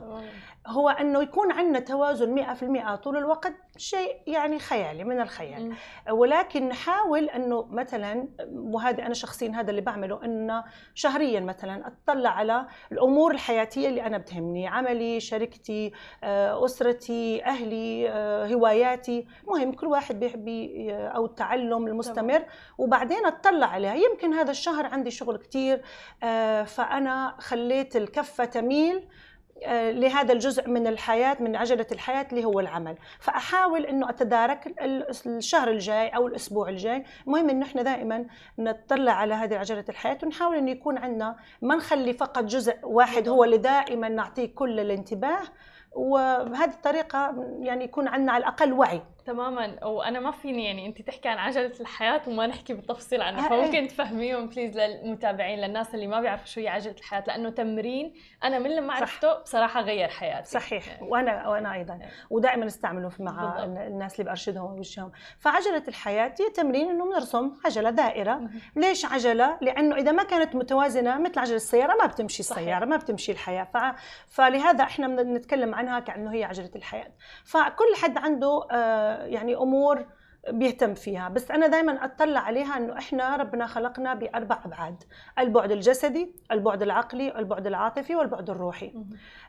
هو 0.66 0.88
إنه 0.88 1.22
يكون 1.22 1.52
عندنا 1.52 1.80
توازن 1.80 2.34
100% 2.34 2.62
طول 3.04 3.16
الوقت 3.16 3.52
شيء 3.76 4.16
يعني 4.26 4.58
خيالي 4.58 5.04
من 5.04 5.20
الخيال. 5.20 5.74
ولكن 6.10 6.68
نحاول 6.68 7.24
أنه 7.24 7.66
مثلا 7.70 8.28
وهذا 8.52 9.06
أنا 9.06 9.14
شخصيا 9.14 9.52
هذا 9.54 9.70
اللي 9.70 9.80
بعمله 9.80 10.24
انه 10.24 10.64
شهريا 10.94 11.40
مثلا 11.40 11.86
أطلع 11.86 12.30
على 12.30 12.66
الأمور 12.92 13.30
الحياتية 13.30 13.88
اللي 13.88 14.06
أنا 14.06 14.18
بتهمني. 14.18 14.66
عملي 14.66 15.20
شركتي 15.20 15.92
آه، 16.24 16.64
أسرتي 16.64 17.44
أهلي 17.44 18.08
آه، 18.10 18.46
هواياتي. 18.46 19.26
مهم 19.48 19.72
كل 19.72 19.86
واحد 19.86 20.20
بيحب 20.20 20.48
أو 20.88 21.24
التعلم 21.26 21.86
المستمر. 21.86 22.44
وبعدين 22.78 23.26
أطلع 23.26 23.66
عليها. 23.66 23.94
يمكن 23.94 24.32
هذا 24.34 24.50
الشهر 24.50 24.86
عندي 24.86 25.10
شغل 25.10 25.36
كثير 25.36 25.82
آه، 26.22 26.62
فأنا 26.62 27.36
خليت 27.38 27.96
الكفة 27.96 28.44
تميل 28.44 28.96
آه، 28.96 29.02
لهذا 29.68 30.32
الجزء 30.32 30.68
من 30.68 30.86
الحياة 30.86 31.36
من 31.40 31.56
عجلة 31.56 31.86
الحياة 31.92 32.26
اللي 32.32 32.44
هو 32.44 32.60
العمل. 32.60 32.96
فأحاول 33.20 33.86
أنه 33.86 34.10
أتدارك 34.10 34.74
الشهر 35.26 35.70
الجاي 35.70 36.08
أو 36.08 36.26
الأسبوع 36.26 36.68
الجاي. 36.68 37.04
المهم 37.26 37.50
أنه 37.50 37.66
إحنا 37.66 37.82
دائما 37.82 38.26
نطلع 38.58 39.12
على 39.12 39.34
هذه 39.34 39.58
عجلة 39.58 39.84
الحياة 39.88 40.18
ونحاول 40.22 40.56
أنه 40.56 40.70
يكون 40.70 40.98
عندنا 40.98 41.36
ما 41.62 41.74
نخلي 41.74 42.12
فقط 42.12 42.44
جزء 42.44 42.76
واحد 42.82 43.28
هو 43.28 43.44
اللي 43.44 43.58
دائما 43.58 44.08
نعطيه 44.08 44.54
كل 44.54 44.80
الانتباه. 44.80 45.42
وبهذه 45.94 46.70
الطريقة 46.70 47.34
يعني 47.60 47.84
يكون 47.84 48.08
عندنا 48.08 48.32
على 48.32 48.42
الأقل 48.42 48.72
وعي. 48.72 49.02
تماما. 49.26 49.84
وأنا 49.84 50.20
ما 50.20 50.30
فيني 50.30 50.64
يعني 50.64 50.86
انت 50.86 51.02
تحكي 51.02 51.28
عن 51.28 51.38
عجلة 51.38 51.72
الحياة 51.80 52.20
وما 52.26 52.46
نحكي 52.46 52.74
بالتفصيل 52.74 53.22
عنها. 53.22 53.46
آه، 53.46 53.48
فممكن 53.48 53.78
إيه. 53.78 53.88
تفهميهم 53.88 54.46
بليز 54.46 54.78
للمتابعين 54.78 55.58
للناس 55.58 55.94
اللي 55.94 56.06
ما 56.06 56.20
بيعرفوا 56.20 56.46
شو 56.46 56.60
هي 56.60 56.68
عجلة 56.68 56.94
الحياة. 56.98 57.24
لأنه 57.26 57.50
تمرين 57.50 58.14
أنا 58.44 58.58
من 58.58 58.76
لما 58.76 58.94
عرفته 58.94 59.34
بصراحة 59.40 59.80
غير 59.80 60.08
حياتي. 60.08 60.50
صحيح. 60.50 60.88
يعني. 60.88 61.08
وأنا 61.08 61.48
وأنا 61.48 61.74
أيضا. 61.74 61.94
يعني. 61.94 62.12
ودائما 62.30 62.66
أستعمله 62.66 63.10
مع 63.18 63.54
بالضبط. 63.54 63.78
الناس 63.78 64.20
اللي 64.20 64.30
برشدهم 64.30 64.72
ووجههم 64.72 65.12
فعجلة 65.38 65.82
الحياة 65.88 66.34
هي 66.40 66.50
تمرين 66.50 66.90
إنه 66.90 67.04
بنرسم 67.04 67.52
عجلة 67.64 67.90
دائرة. 67.90 68.40
ليش 68.76 69.04
عجلة؟ 69.04 69.58
لأنه 69.60 69.96
إذا 69.96 70.12
ما 70.12 70.22
كانت 70.22 70.54
متوازنة 70.54 71.18
مثل 71.18 71.38
عجلة 71.38 71.56
السيارة 71.56 71.94
ما 71.94 72.06
بتمشي 72.06 72.40
السيارة 72.40 72.78
صحيح. 72.78 72.88
ما 72.88 72.96
بتمشي 72.96 73.32
الحياة. 73.32 73.64
ف... 73.74 73.76
فلهذا 74.28 74.84
إحنا 74.84 75.06
بنتكلم 75.06 75.74
عنها 75.74 76.00
كأنه 76.00 76.32
هي 76.32 76.44
عجلة 76.44 76.70
الحياة. 76.76 77.12
فكل 77.44 77.96
حد 78.02 78.18
عنده 78.18 78.66
آه 78.70 79.11
يعني 79.20 79.56
أمور 79.56 80.06
بيهتم 80.48 80.94
فيها. 80.94 81.28
بس 81.28 81.50
أنا 81.50 81.66
دائما 81.66 82.04
أطلع 82.04 82.40
عليها 82.40 82.76
إنه 82.76 82.98
إحنا 82.98 83.36
ربنا 83.36 83.66
خلقنا 83.66 84.14
بأربع 84.14 84.58
أبعاد. 84.64 85.04
البعد 85.38 85.72
الجسدي 85.72 86.34
البعد 86.52 86.82
العقلي 86.82 87.38
البعد 87.38 87.66
العاطفي 87.66 88.16
والبعد 88.16 88.50
الروحي. 88.50 88.92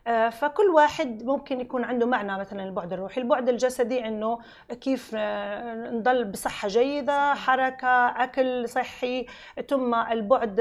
آه، 0.07 0.29
فكل 0.29 0.63
واحد 0.75 1.23
ممكن 1.23 1.61
يكون 1.61 1.83
عنده 1.83 2.05
معنى 2.05 2.37
مثلا 2.37 2.63
البعد 2.63 2.93
الروحي. 2.93 3.21
البعد 3.21 3.49
الجسدي 3.49 4.07
إنه 4.07 4.39
كيف 4.81 5.11
آه، 5.15 5.89
نضل 5.91 6.25
بصحة 6.25 6.67
جيدة 6.67 7.33
حركة 7.33 8.07
أكل 8.23 8.69
صحي. 8.69 9.25
ثم 9.69 9.95
البعد 9.95 10.59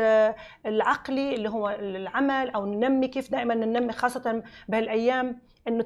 العقلي 0.67 1.35
اللي 1.35 1.49
هو 1.51 1.69
العمل 1.69 2.51
أو 2.51 2.67
ننمي 2.67 3.09
كيف 3.09 3.31
دائما 3.31 3.55
ننمي 3.55 3.93
خاصة 3.93 4.43
بهالأيام. 4.69 5.52
إنه 5.69 5.85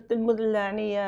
يعني 0.58 1.00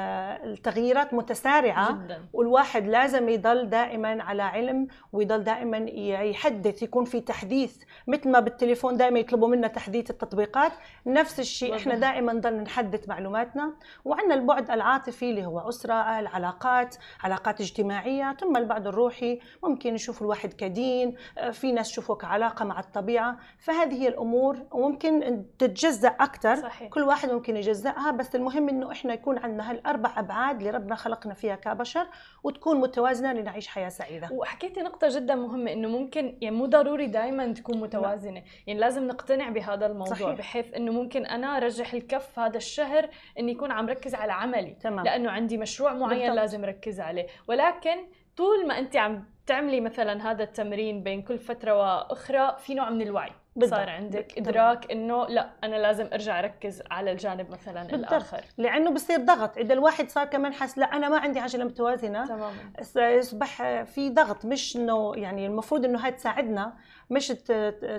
التغييرات 0.45 1.15
متسارعة 1.15 1.93
جدا. 1.93 2.25
والواحد 2.33 2.87
لازم 2.87 3.29
يضل 3.29 3.71
دائما 3.71 4.23
على 4.23 4.43
علم 4.43 4.87
ويضل 5.13 5.45
دائما 5.45 5.79
يحدث 6.23 6.83
يكون 6.83 7.05
في 7.05 7.21
تحديث. 7.21 7.77
مثل 8.07 8.31
ما 8.31 8.41
بالتليفون 8.41 8.97
دائما 8.97 9.19
يطلبوا 9.19 9.49
منا 9.49 9.69
تحديث 9.69 10.11
التطبيقات 10.11 10.73
نفس 11.07 11.41
الشيء. 11.41 11.77
إحنا 11.77 11.95
دائما 11.95 12.33
نضل 12.33 12.55
نحدث 12.55 13.09
معلوماتنا. 13.09 13.73
وعندنا 14.05 14.35
البعد 14.35 14.71
العاطفي 14.71 15.31
اللي 15.31 15.47
هو 15.47 15.69
أسرة 15.69 16.19
العلاقات 16.19 16.97
علاقات 17.23 17.61
اجتماعية 17.61 18.37
ثم 18.41 18.57
البعد 18.57 18.87
الروحي. 18.87 19.41
ممكن 19.63 19.95
يشوف 19.95 20.23
الواحد 20.23 20.53
كدين 20.53 21.15
في 21.53 21.73
ناس 21.73 21.91
يشوفوا 21.91 22.17
كعلاقه 22.17 22.65
مع 22.65 22.81
الطبيعة. 22.81 23.37
فهذه 23.59 24.03
هي 24.03 24.09
الأمور. 24.09 24.59
وممكن 24.73 25.45
تتجزأ 25.59 26.09
أكثر 26.09 26.57
صحيح. 26.57 26.89
كل 26.89 27.03
واحد 27.03 27.31
ممكن 27.31 27.57
يجزأها 27.57 28.11
بس 28.11 28.35
المهم 28.35 28.58
المهم 28.59 28.77
إنه 28.77 28.93
إحنا 28.93 29.15
يكون 29.15 29.39
عندنا 29.39 29.71
هالأربع 29.71 30.11
أبعاد 30.17 30.59
اللي 30.59 30.71
ربنا 30.71 30.95
خلقنا 30.95 31.35
فيها 31.35 31.57
كبشر 31.57 32.07
وتكون 32.45 32.81
متوازنة 32.81 33.33
لنعيش 33.33 33.69
حياة 33.69 33.89
سعيدة. 33.89 34.29
وحكيتي 34.33 34.81
نقطة 34.81 35.09
جدا 35.11 35.35
مهمة 35.35 35.73
إنه 35.73 35.89
ممكن 35.89 36.39
يعني 36.41 36.57
مو 36.57 36.67
ضروري 36.67 37.07
دائما 37.07 37.53
تكون 37.53 37.81
متوازنة، 37.81 38.43
يعني 38.67 38.81
لازم 38.81 39.07
نقتنع 39.07 39.49
بهذا 39.49 39.87
الموضوع 39.87 40.15
صحيح. 40.15 40.31
بحيث 40.31 40.75
إنه 40.75 40.93
ممكن 40.93 41.27
أنا 41.27 41.57
أرجح 41.57 41.93
الكف 41.95 42.39
هذا 42.39 42.57
الشهر 42.57 43.09
إني 43.39 43.53
يكون 43.53 43.71
عم 43.73 43.89
ركز 43.89 44.15
على 44.15 44.33
عملي 44.33 44.77
تمام 44.81 45.05
لأنه 45.05 45.31
عندي 45.31 45.59
مشروع 45.59 45.93
معين 45.93 46.21
بالضبط. 46.21 46.37
لازم 46.37 46.65
ركز 46.65 47.01
عليه، 47.01 47.27
ولكن 47.49 47.97
طول 48.37 48.67
ما 48.67 48.79
أنت 48.79 48.97
عم 48.97 49.25
تعملي 49.47 49.81
مثلا 49.81 50.31
هذا 50.31 50.43
التمرين 50.43 51.03
بين 51.03 51.23
كل 51.23 51.39
فترة 51.39 51.75
وأخرى 51.75 52.57
في 52.59 52.75
نوع 52.75 52.91
من 52.91 53.03
الوعي 53.03 53.31
بالضبط. 53.59 53.79
صار 53.81 53.91
عندك 53.91 54.35
بالضبط. 54.35 54.49
إدراك 54.49 54.93
إنه 54.93 55.27
لا 55.27 55.51
أنا 55.65 55.77
لازم 55.77 56.09
أرجع 56.13 56.39
أركز 56.39 56.83
على 56.91 57.13
الجانب 57.13 57.51
مثلا 57.51 57.83
بالضبط. 57.83 58.13
الآخر 58.13 58.45
لأنه 58.59 58.91
بصير 58.91 59.21
ضغط 59.21 59.59
إذا 59.59 59.75
الواحد 59.75 60.11
صار 60.11 60.25
كمان 60.27 60.53
حس 60.53 60.79
لا 60.79 60.87
أنا 60.97 61.09
ما 61.09 61.19
عندي 61.19 61.39
عجلة 61.41 61.65
متوازنة 61.65 62.27
تماما 62.27 62.53
يصبح 62.97 63.83
في 63.83 64.11
ضغط 64.11 64.45
مش 64.45 64.77
إنه 64.77 65.13
يعني 65.17 65.47
المفروض 65.47 65.85
إنه 65.85 65.99
هاي 66.05 66.13
تساعدنا 66.13 66.73
مش 67.11 67.29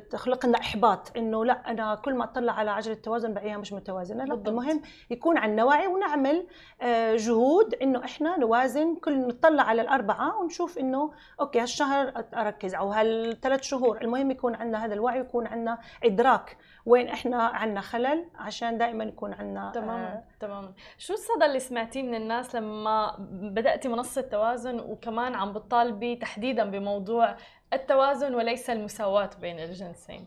تخلق 0.09 0.45
لنا 0.45 0.59
إحباط 0.59 1.17
إنه 1.17 1.45
لا 1.45 1.71
أنا 1.71 1.95
كل 1.95 2.13
ما 2.13 2.23
أطلع 2.23 2.53
على 2.53 2.71
عجلة 2.71 2.93
التوازن 2.93 3.33
بلاقيها 3.33 3.57
مش 3.57 3.73
متوازنة. 3.73 4.23
لا. 4.25 4.33
المهم 4.33 4.81
يكون 5.09 5.37
عندنا 5.37 5.63
وعي 5.63 5.87
ونعمل 5.87 6.47
آه، 6.81 7.15
جهود 7.15 7.73
إنه 7.73 8.03
إحنا 8.05 8.37
نوازن 8.37 8.95
كل 8.95 9.27
نطلع 9.27 9.63
على 9.63 9.81
الأربعة 9.81 10.37
ونشوف 10.39 10.77
إنه 10.77 11.11
أوكي 11.39 11.59
هالشهر 11.59 12.25
أركز 12.33 12.75
أو 12.75 12.91
هالثلاث 12.91 13.61
شهور. 13.61 14.01
المهم 14.01 14.31
يكون 14.31 14.55
عندنا 14.55 14.85
هذا 14.85 14.93
الوعي 14.93 15.19
ويكون 15.19 15.47
عندنا 15.47 15.77
إدراك 16.03 16.57
وين 16.85 17.07
إحنا 17.07 17.43
عندنا 17.43 17.81
خلل 17.81 18.25
عشان 18.35 18.77
دائما 18.77 19.03
يكون 19.03 19.33
عندنا 19.33 19.71
تماما 19.75 20.23
تماما. 20.39 20.73
شو 20.97 21.13
الصدى 21.13 21.45
اللي 21.45 21.59
سمعتيه 21.59 22.03
من 22.03 22.15
الناس 22.15 22.55
لما 22.55 23.15
بدأتي 23.29 23.87
منصة 23.87 24.21
توازن 24.21 24.79
وكمان 24.79 25.35
عم 25.35 25.53
بتطالبي 25.53 26.15
تحديدا 26.15 26.63
بموضوع 26.63 27.35
التوازن 27.73 28.35
وليس 28.35 28.69
المساواة 28.69 29.29
بين 29.41 29.59
الجنسين. 29.59 30.25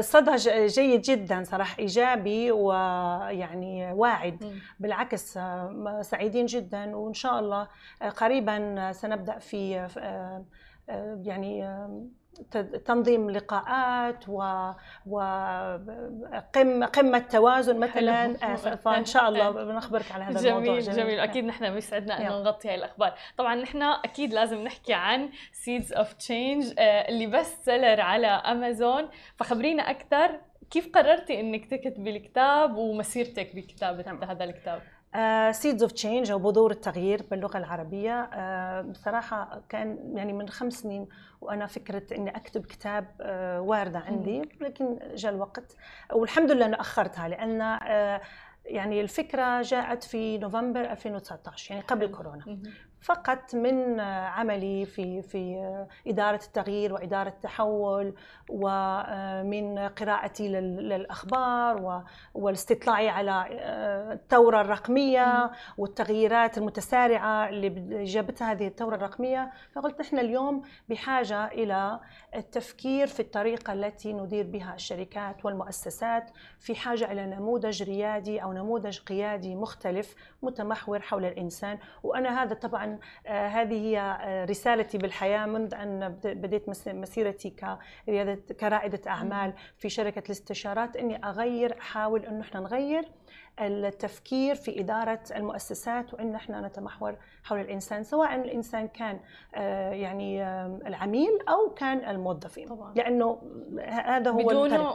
صدى 0.00 0.36
ج- 0.36 0.66
جيد 0.66 1.00
جدا 1.02 1.44
صراحة 1.44 1.78
إيجابي 1.78 2.52
ويعني 2.52 3.92
واعد. 3.92 4.44
مم. 4.44 4.58
بالعكس 4.80 5.36
آه، 5.36 5.98
سعيدين 6.02 6.46
جدا. 6.46 6.96
وإن 6.96 7.14
شاء 7.14 7.40
الله 7.40 7.68
آه، 8.02 8.08
قريبا 8.08 8.92
سنبدأ 8.92 9.38
في 9.38 9.76
آه، 9.98 10.44
آه، 10.88 11.20
يعني 11.24 11.64
آه، 11.64 12.02
تنظيم 12.84 13.30
لقاءات 13.30 14.28
و 14.28 14.72
وقمة 15.06 16.86
قمة 16.86 17.18
توازن 17.18 17.78
مثلا. 17.78 18.52
آه، 18.52 18.54
فإن 18.84 19.04
شاء 19.04 19.28
الله 19.28 19.50
بنخبرك 19.50 20.12
على 20.12 20.24
هذا 20.24 20.40
جميل 20.40 20.52
الموضوع. 20.52 20.80
جميل, 20.80 20.96
جميل. 20.96 21.20
أكيد 21.20 21.44
نحن 21.44 21.74
بيسعدنا 21.74 22.18
إنه 22.18 22.26
يلا. 22.26 22.42
نغطي 22.42 22.68
هاي 22.68 22.74
الأخبار. 22.74 23.14
طبعا 23.36 23.54
نحن 23.54 23.82
أكيد 23.82 24.32
لازم 24.32 24.58
نحكي 24.64 24.92
عن 24.92 25.30
Seeds 25.52 25.92
of 25.92 26.12
Change 26.12 26.74
اللي 26.78 27.26
best 27.26 27.64
seller 27.64 28.00
على 28.00 28.26
امازون 28.26 29.08
فخبرينا 29.36 29.90
أكثر 29.90 30.40
كيف 30.70 30.88
قررتي 30.94 31.40
إنك 31.40 31.66
تكتبي 31.66 32.10
الكتاب 32.10 32.76
ومسيرتك 32.76 33.56
بكتابة 33.56 34.32
هذا 34.32 34.44
الكتاب؟ 34.44 34.82
Seeds 35.52 35.82
of 35.82 35.92
Change 35.92 36.30
أو 36.30 36.38
بذور 36.38 36.70
التغيير 36.70 37.22
باللغة 37.30 37.58
العربية. 37.58 38.30
آه، 38.32 38.80
بصراحة 38.80 39.62
كان 39.68 40.12
يعني 40.14 40.32
من 40.32 40.48
خمس 40.48 40.72
سنين 40.72 41.08
وأنا 41.40 41.66
فكرة 41.66 42.02
إني 42.16 42.36
أكتب 42.36 42.66
كتاب 42.66 43.06
آه، 43.20 43.60
واردة 43.60 43.98
عندي 43.98 44.42
لكن 44.60 44.98
جاء 45.14 45.32
الوقت 45.32 45.76
والحمد 46.12 46.50
لله 46.50 46.66
أنه 46.66 46.80
أخرتها 46.80 47.28
لأن 47.28 47.60
آه، 47.60 48.20
يعني 48.64 49.00
الفكرة 49.00 49.62
جاءت 49.62 50.04
في 50.04 50.38
نوفمبر 50.38 50.80
2019 50.80 51.70
يعني 51.70 51.84
قبل 51.86 52.06
كورونا. 52.06 52.44
فقط 53.02 53.54
من 53.54 54.00
آه، 54.00 54.26
عملي 54.26 54.86
في 54.86 55.22
في 55.22 55.54
آه، 55.56 55.88
إدارة 56.06 56.40
التغيير 56.46 56.92
وإدارة 56.92 57.28
التحول 57.28 58.14
ومن 58.50 59.78
قراءتي 59.78 60.48
لل- 60.48 60.88
للأخبار 60.88 61.82
و- 61.82 62.02
والاستطلاعي 62.34 63.08
على 63.08 63.46
آه، 63.50 64.12
الثورة 64.12 64.60
الرقمية 64.60 65.50
والتغييرات 65.78 66.58
المتسارعة 66.58 67.48
اللي 67.48 68.04
جابتها 68.04 68.52
هذه 68.52 68.66
الثورة 68.66 68.96
الرقمية. 68.96 69.50
فقلت 69.72 70.00
نحن 70.00 70.18
اليوم 70.18 70.62
بحاجة 70.88 71.46
إلى 71.46 72.00
التفكير 72.34 73.06
في 73.06 73.20
الطريقة 73.20 73.72
التي 73.72 74.12
ندير 74.12 74.46
بها 74.46 74.74
الشركات 74.74 75.44
والمؤسسات 75.44 76.30
في 76.58 76.74
حاجة 76.74 77.12
إلى 77.12 77.26
نموذج 77.26 77.82
ريادي 77.82 78.42
أو 78.42 78.52
نموذج 78.52 78.98
قيادي 78.98 79.54
مختلف 79.56 80.14
متمحور 80.42 81.00
حول 81.00 81.24
الإنسان. 81.24 81.78
وأنا 82.02 82.42
هذا 82.42 82.54
طبعا 82.54 82.89
آه، 83.26 83.46
هذه 83.48 83.74
هي 83.86 83.98
آه، 84.00 84.44
رسالتي 84.44 84.98
بالحياة 84.98 85.46
منذ 85.46 85.74
أن 85.74 86.08
بد- 86.08 86.26
بديت 86.42 86.68
مس- 86.68 86.88
مسيرتي 86.88 87.50
كريادة 88.06 88.54
كرائدة 88.60 89.00
أعمال 89.10 89.52
في 89.78 89.88
شركة 89.88 90.22
الاستشارات 90.26 90.96
إني 90.96 91.24
أغير 91.24 91.78
أحاول 91.80 92.24
إنه 92.26 92.40
إحنا 92.40 92.60
نغير 92.60 93.04
التفكير 93.60 94.54
في 94.54 94.80
إدارة 94.80 95.20
المؤسسات 95.36 96.14
وإن 96.14 96.34
إحنا 96.34 96.60
نتمحور 96.60 97.16
حول 97.44 97.60
الإنسان 97.60 98.02
سواء 98.04 98.34
الإنسان 98.34 98.88
كان 98.88 99.20
آه، 99.54 99.90
يعني 99.92 100.42
العميل 100.86 101.38
أو 101.48 101.74
كان 101.74 102.10
الموظفين 102.10 102.68
طبعا 102.68 102.92
لأنه 102.96 103.42
هذا 103.88 104.30
هو. 104.30 104.36
بدونه. 104.38 104.94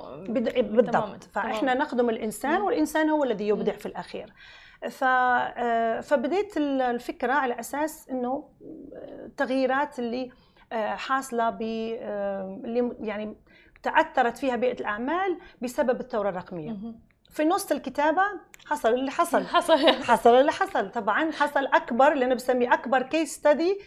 بالضبط 0.61 1.23
تماماً. 1.23 1.73
نخدم 1.73 2.09
الإنسان 2.09 2.59
مم. 2.59 2.65
والإنسان 2.65 3.09
هو 3.09 3.23
الذي 3.23 3.47
يبدع. 3.47 3.71
في 3.73 3.85
آه، 3.85 4.29
فبديت 6.01 6.57
ال- 6.57 6.81
الفكرة 6.81 7.33
على 7.33 7.59
أساس 7.59 8.09
إنه 8.09 8.49
التغييرات 9.25 9.99
اللي 9.99 10.29
آه، 10.73 10.95
حاصلة 10.95 11.49
ب 11.49 11.61
آه، 11.61 12.61
اللي 12.63 12.91
يعني 12.99 13.35
تأثرت 13.83 14.37
فيها 14.37 14.55
بيئة 14.55 14.79
الأعمال 14.79 15.37
بسبب 15.61 15.99
الثورة 15.99 16.29
الرقمية. 16.29 16.75
في 17.29 17.45
نص 17.45 17.71
الكتابة 17.71 18.21
حصل 18.65 18.93
اللي 18.93 19.11
حصل. 19.11 19.43
حصل. 19.55 19.87
حصل 20.03 20.29
اللي 20.35 20.51
حصل. 20.51 20.91
طبعا 20.91 21.31
حصل 21.31 21.65
أكبر 21.65 22.11
اللي 22.11 22.25
أنا 22.25 22.35
بسميه 22.35 22.73
أكبر 22.73 23.01
case 23.01 23.33
study. 23.35 23.79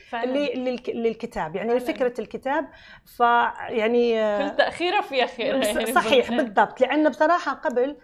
للكتاب. 0.94 1.56
يعني 1.56 1.68
فعلاً. 1.68 1.78
لفكرة 1.78 2.20
الكتاب. 2.20 2.68
فيعني 3.16 4.20
آه، 4.20 4.48
كل 4.50 4.56
تأخيرة 4.56 5.00
فيها 5.00 5.26
خير 5.26 5.62
يعني 5.64 5.86
صحيح 5.92 6.30
بالضبط. 6.30 6.80
لأن 6.80 7.08
بصراحة 7.08 7.52
قبل 7.52 7.96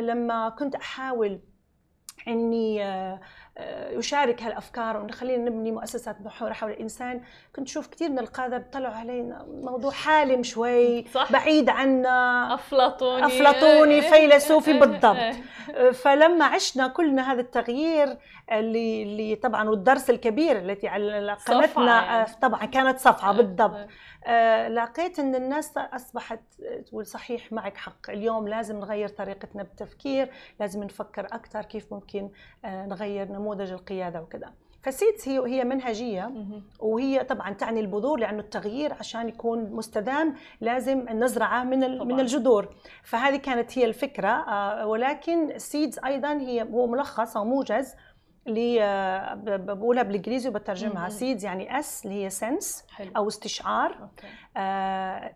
لما 0.00 0.48
كنت 0.48 0.74
أحاول 0.74 1.40
إني 2.28 2.84
آه، 2.84 3.20
آه، 3.58 3.98
أشارك 3.98 4.42
هالأفكار 4.42 4.96
وان 4.96 5.10
خلينا 5.10 5.44
نبني 5.50 5.72
مؤسسات 5.72 6.16
محورة 6.20 6.52
حول 6.52 6.70
الإنسان 6.70 7.20
كنت 7.56 7.68
أشوف 7.68 7.86
كثير 7.86 8.10
من 8.10 8.18
القادة 8.18 8.58
بيطلعوا 8.58 8.94
علينا 8.94 9.46
موضوع 9.48 9.90
حالم 9.90 10.42
شوي 10.42 11.04
صح 11.14 11.32
بعيد 11.32 11.68
عنا 11.68 12.54
أفلاطوني 12.54 13.26
أفلاطوني، 13.26 14.02
فيلسوفي 14.12 14.72
بالضبط. 14.72 15.34
فلما 16.02 16.44
عشنا 16.44 16.88
كلنا 16.88 17.32
هذا 17.32 17.40
التغيير 17.40 18.16
اللي 18.52 19.02
اللي 19.02 19.36
طبعا 19.36 19.68
والدرس 19.68 20.10
الكبير 20.10 20.58
التي 20.58 20.88
قناتنا 21.46 22.04
يعني. 22.04 22.26
طبعا 22.42 22.64
كانت 22.64 22.98
صفعه 22.98 23.32
بالضبط. 23.32 23.74
آه، 23.74 23.88
لقيت 24.68 25.18
إن 25.18 25.34
الناس 25.34 25.76
أصبحت 25.76 26.40
تقول 26.86 27.06
صحيح 27.06 27.52
معك 27.52 27.76
حق 27.76 28.10
اليوم 28.10 28.48
لازم 28.48 28.80
نغير 28.80 29.08
طريقتنا 29.08 29.62
بالتفكير 29.62 30.30
لازم 30.60 30.84
نفكر 30.84 31.26
أكثر 31.26 31.62
كيف 31.62 31.92
ممكن 31.92 32.30
آه، 32.64 32.86
نغير 32.86 33.32
نموذج 33.32 33.72
القيادة 33.72 34.22
وكذا 34.22 34.52
فسيدز 34.82 35.28
هي 35.28 35.38
هي 35.46 35.64
منهجية. 35.64 36.32
وهي 36.80 37.24
طبعا 37.24 37.52
تعني 37.52 37.80
البذور 37.80 38.18
لأنه 38.18 38.40
التغيير 38.40 38.92
عشان 38.92 39.28
يكون 39.28 39.70
مستدام 39.70 40.34
لازم 40.60 41.08
نزرعه 41.08 41.64
من 41.64 41.98
طبعاً. 41.98 42.04
من 42.04 42.20
الجذور 42.20 42.74
فهذه 43.02 43.36
كانت 43.36 43.78
هي 43.78 43.84
الفكرة 43.84 44.28
آه، 44.28 44.86
ولكن 44.86 45.58
SEEDS 45.58 45.98
أيضا 46.04 46.32
هي 46.32 46.62
هو 46.62 46.86
ملخص 46.86 47.36
أو 47.36 47.44
موجز 47.44 47.94
آه، 48.82 49.34
ب- 49.34 49.44
ب- 49.44 49.66
بقولها 49.78 50.02
بالإنجليزي 50.02 50.48
وبترجمها. 50.48 51.08
SEEDS 51.08 51.44
يعني 51.44 51.78
S 51.78 52.04
اللي 52.06 52.24
هي 52.24 52.30
sense 52.30 52.84
أو 53.16 53.28
استشعار. 53.28 54.08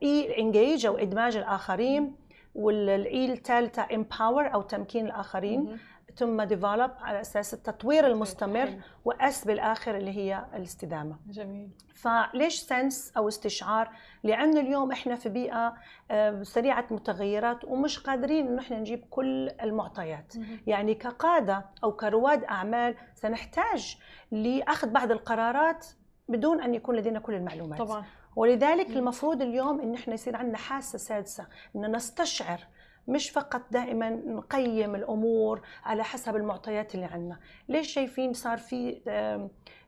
E 0.03 0.39
engage 0.39 0.87
أو 0.87 0.97
إدماج 0.99 1.37
الآخرين 1.37 2.15
وال 2.55 3.07
E 3.07 3.33
الثالثة 3.33 3.87
empower 3.95 4.55
أو 4.55 4.63
تمكين 4.63 5.07
الآخرين. 5.07 5.61
مهم. 5.65 5.79
ثم 6.17 6.43
develop 6.43 6.91
على 7.01 7.21
أساس 7.21 7.55
التطوير 7.55 8.07
المستمر. 8.07 8.69
و 9.05 9.25
S 9.25 9.45
بالآخر 9.45 9.97
اللي 9.97 10.11
هي 10.17 10.45
الاستدامة. 10.55 11.17
جميل. 11.29 11.71
فليش 11.95 12.55
sense 12.55 13.13
أو 13.17 13.29
استشعار؟ 13.29 13.91
لأنه 14.23 14.61
اليوم 14.61 14.93
إحنا 14.93 15.15
في 15.17 15.29
بيئة 15.29 15.75
آه، 16.11 16.43
سريعة 16.43 16.87
متغيرات 16.91 17.65
ومش 17.65 17.99
قادرين 17.99 18.47
إنه 18.47 18.63
إحنا 18.63 18.79
نجيب 18.79 19.05
كل 19.11 19.51
المعطيات. 19.63 20.35
يعني 20.67 20.95
كقادة 20.95 21.65
أو 21.85 21.93
كرواد 21.93 22.45
أعمال 22.45 22.95
سنحتاج 23.15 23.97
لأخذ 24.31 24.91
بعض 24.91 25.11
القرارات 25.11 25.87
بدون 26.29 26.61
أن 26.63 26.75
يكون 26.75 26.97
لدينا 26.97 27.21
كل 27.21 27.35
المعلومات. 27.35 27.79
طبعا. 27.79 28.05
ولذلك. 28.37 28.91
المفروض 28.91 29.43
اليوم 29.43 29.81
إن 29.81 29.95
إحنا 29.95 30.15
يصير 30.15 30.37
عندنا 30.37 30.59
حاسة 30.59 30.99
سادسة 30.99 31.47
ان 31.77 31.97
نستشعر 31.97 32.61
مش 33.09 33.31
فقط 33.31 33.63
دائما 33.71 34.11
نقيم 34.11 34.95
الأمور 34.95 35.61
على 35.85 36.05
حسب 36.05 36.37
المعطيات 36.37 36.95
اللي 36.95 37.07
عندنا. 37.07 37.39
ليش 37.69 37.93
شايفين 37.93 38.33
صار 38.33 38.59
في 38.59 39.01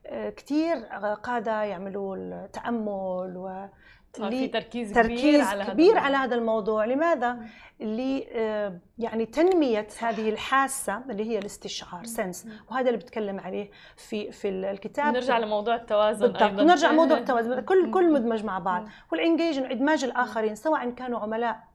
آه، 0.06 0.30
كتير 0.30 0.76
قادة 1.22 1.62
يعملوا 1.62 2.16
التأمل 2.16 3.36
و 3.36 3.68
صار 4.16 4.30
في 4.30 4.48
تركيز 4.48 4.92
كبير 4.92 5.02
تركيز 5.02 5.40
على 5.40 5.62
هذا 5.62 5.72
كبير 5.72 5.86
الموضوع. 5.88 6.06
على 6.06 6.16
هذا 6.16 6.34
الموضوع. 6.34 6.84
لماذا. 6.84 7.38
ل 7.80 8.22
آه، 8.32 8.78
يعني 8.98 9.26
تنمية 9.26 9.86
هذه 9.98 10.28
الحاسة 10.28 11.02
اللي 11.10 11.30
هي 11.30 11.38
الاستشعار 11.38 12.04
سنس. 12.04 12.46
وهذا 12.70 12.86
اللي 12.86 12.98
بتكلم 12.98 13.40
عليه 13.40 13.70
في 13.96 14.32
في 14.32 14.48
الكتاب. 14.48 15.14
نرجع 15.14 15.38
لموضوع 15.38 15.74
التوازن 15.74 16.20
بالضبط. 16.20 16.42
أيضا. 16.42 16.62
ونرجع 16.62 16.92
موضوع 16.92 17.18
التوازن. 17.18 17.60
كل. 17.70 17.90
كل 17.90 18.12
مدمج 18.12 18.44
مع 18.44 18.58
بعض. 18.58 18.88
والانجيج 19.12 19.58
إدماج 19.58 20.04
الآخرين 20.04 20.54
سواء 20.54 20.90
كانوا 20.90 21.20
عملاء 21.20 21.67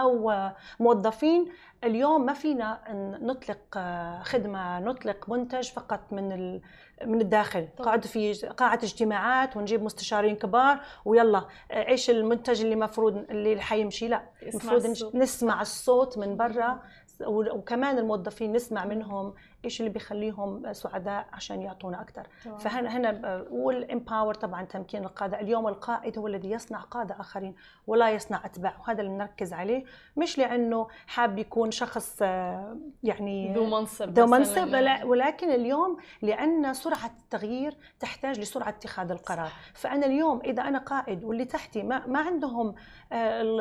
أو 0.00 0.32
موظفين 0.80 1.52
اليوم 1.84 2.26
ما 2.26 2.32
فينا 2.32 2.80
نطلق 3.22 3.58
آه، 3.76 4.22
خدمة 4.22 4.80
نطلق 4.80 5.28
منتج 5.28 5.70
فقط 5.70 6.00
من 6.12 6.32
ال- 6.32 6.60
من 7.06 7.20
الداخل 7.20 7.68
طبعاً. 7.76 7.86
قاعد 7.86 8.06
في 8.06 8.32
قاعه 8.32 8.78
اجتماعات 8.82 9.56
ونجيب 9.56 9.82
مستشارين 9.82 10.36
كبار 10.36 10.80
ويلا 11.04 11.44
إيش 11.72 12.10
المنتج 12.10 12.60
اللي 12.60 12.74
المفروض 12.74 13.16
اللي 13.30 13.60
حيمشي 13.60 14.08
لا 14.08 14.22
المفروض. 14.42 15.16
نسمع 15.16 15.60
الصوت 15.60 16.18
من 16.18 16.36
برا 16.36 16.80
وكمان 17.26 17.98
الموظفين 17.98 18.52
نسمع 18.52 18.84
منهم 18.84 19.34
إيش 19.64 19.80
اللي 19.80 19.90
بيخليهم 19.90 20.72
سعداء 20.72 21.26
عشان 21.32 21.62
يعطونا 21.62 22.00
أكثر. 22.00 22.26
فهنا 22.58 22.96
هنا 22.96 23.44
والامباور 23.50 24.34
طبعا 24.34 24.62
تمكين 24.64 25.04
القادة 25.04 25.40
اليوم 25.40 25.68
القائد 25.68 26.18
هو 26.18 26.26
الذي 26.26 26.50
يصنع 26.50 26.78
قادة 26.80 27.16
آخرين 27.20 27.54
ولا 27.86 28.10
يصنع 28.10 28.40
أتباع 28.44 28.76
وهذا 28.80 29.00
اللي 29.00 29.12
بنركز 29.12 29.52
عليه 29.52 29.84
مش 30.16 30.38
لأنه 30.38 30.88
حاب 31.06 31.38
يكون 31.38 31.70
شخص 31.70 32.18
آه، 32.22 32.76
يعني 33.02 33.52
ذو 33.54 33.66
منصب 33.66 34.10
ذو. 34.18 34.26
منصب 34.26 34.68
ولكن 35.04 35.50
اليوم 35.50 35.96
لأن 36.22 36.74
سرعة 36.74 37.10
التغيير 37.22 37.76
تحتاج 38.00 38.40
لسرعة 38.40 38.68
اتخاذ 38.68 39.10
القرار 39.10 39.46
صح. 39.46 39.60
فأنا 39.74 40.06
اليوم 40.06 40.40
إذا 40.44 40.62
أنا 40.62 40.78
قائد 40.78 41.24
واللي 41.24 41.44
تحتي 41.44 41.82
ما, 41.82 42.06
ما 42.06 42.18
عندهم 42.18 42.74
آه، 43.12 43.42
ال- 43.42 43.60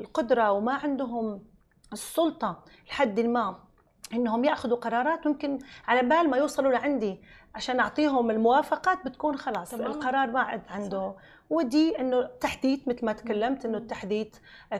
القدرة 0.00 0.52
وما 0.52 0.72
عندهم 0.74 1.42
السلطة 1.92 2.64
لحد 2.88 3.20
ما 3.20 3.56
إنهم 4.12 4.44
يأخذوا 4.44 4.76
قرارات 4.76 5.26
ممكن 5.26 5.58
على 5.86 6.02
بال 6.08 6.30
ما 6.30 6.36
يوصلوا 6.36 6.72
لعندي 6.72 7.20
عشان 7.54 7.80
أعطيهم 7.80 8.30
الموافقات 8.30 9.06
بتكون 9.06 9.36
خلاص 9.36 9.70
تماماً. 9.70 9.86
القرار 9.86 10.30
ما 10.30 10.40
عاد 10.40 10.62
عنده 10.68 11.14
و 11.50 11.74
D 11.74 11.98
إنه 12.00 12.22
تحديث 12.40 12.88
مثل 12.88 13.06
ما 13.06 13.12
تكلمت 13.12 13.64
إنه. 13.64 13.78
التحديث 13.78 14.28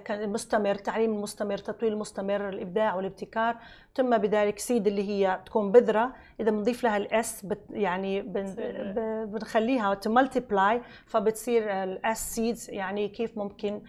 كان 0.05 0.29
مستمر 0.29 0.75
تعليم 0.75 1.13
المستمر 1.13 1.59
تطوير 1.59 1.93
المستمر 1.93 2.49
الإبداع 2.49 2.95
والابتكار 2.95 3.57
ثم 3.95 4.19
بذلك 4.19 4.59
seed 4.59 4.87
اللي 4.87 5.09
هي 5.09 5.41
تكون 5.47 5.73
بذرة 5.73 6.15
إذا 6.41 6.51
بنضيف 6.51 6.85
لها 6.85 6.97
ال 6.97 7.22
S 7.22 7.47
بت 7.47 7.61
يعني 7.71 8.23
بن 8.23 8.55
بنخليها 9.33 9.95
ت 9.95 10.05
multiply 10.05 10.83
فبتصير 11.07 11.83
ال 11.85 12.10
S 12.10 12.35
seeds 12.35 12.71
يعني 12.71 13.09
كيف 13.09 13.39
ممكن 13.39 13.83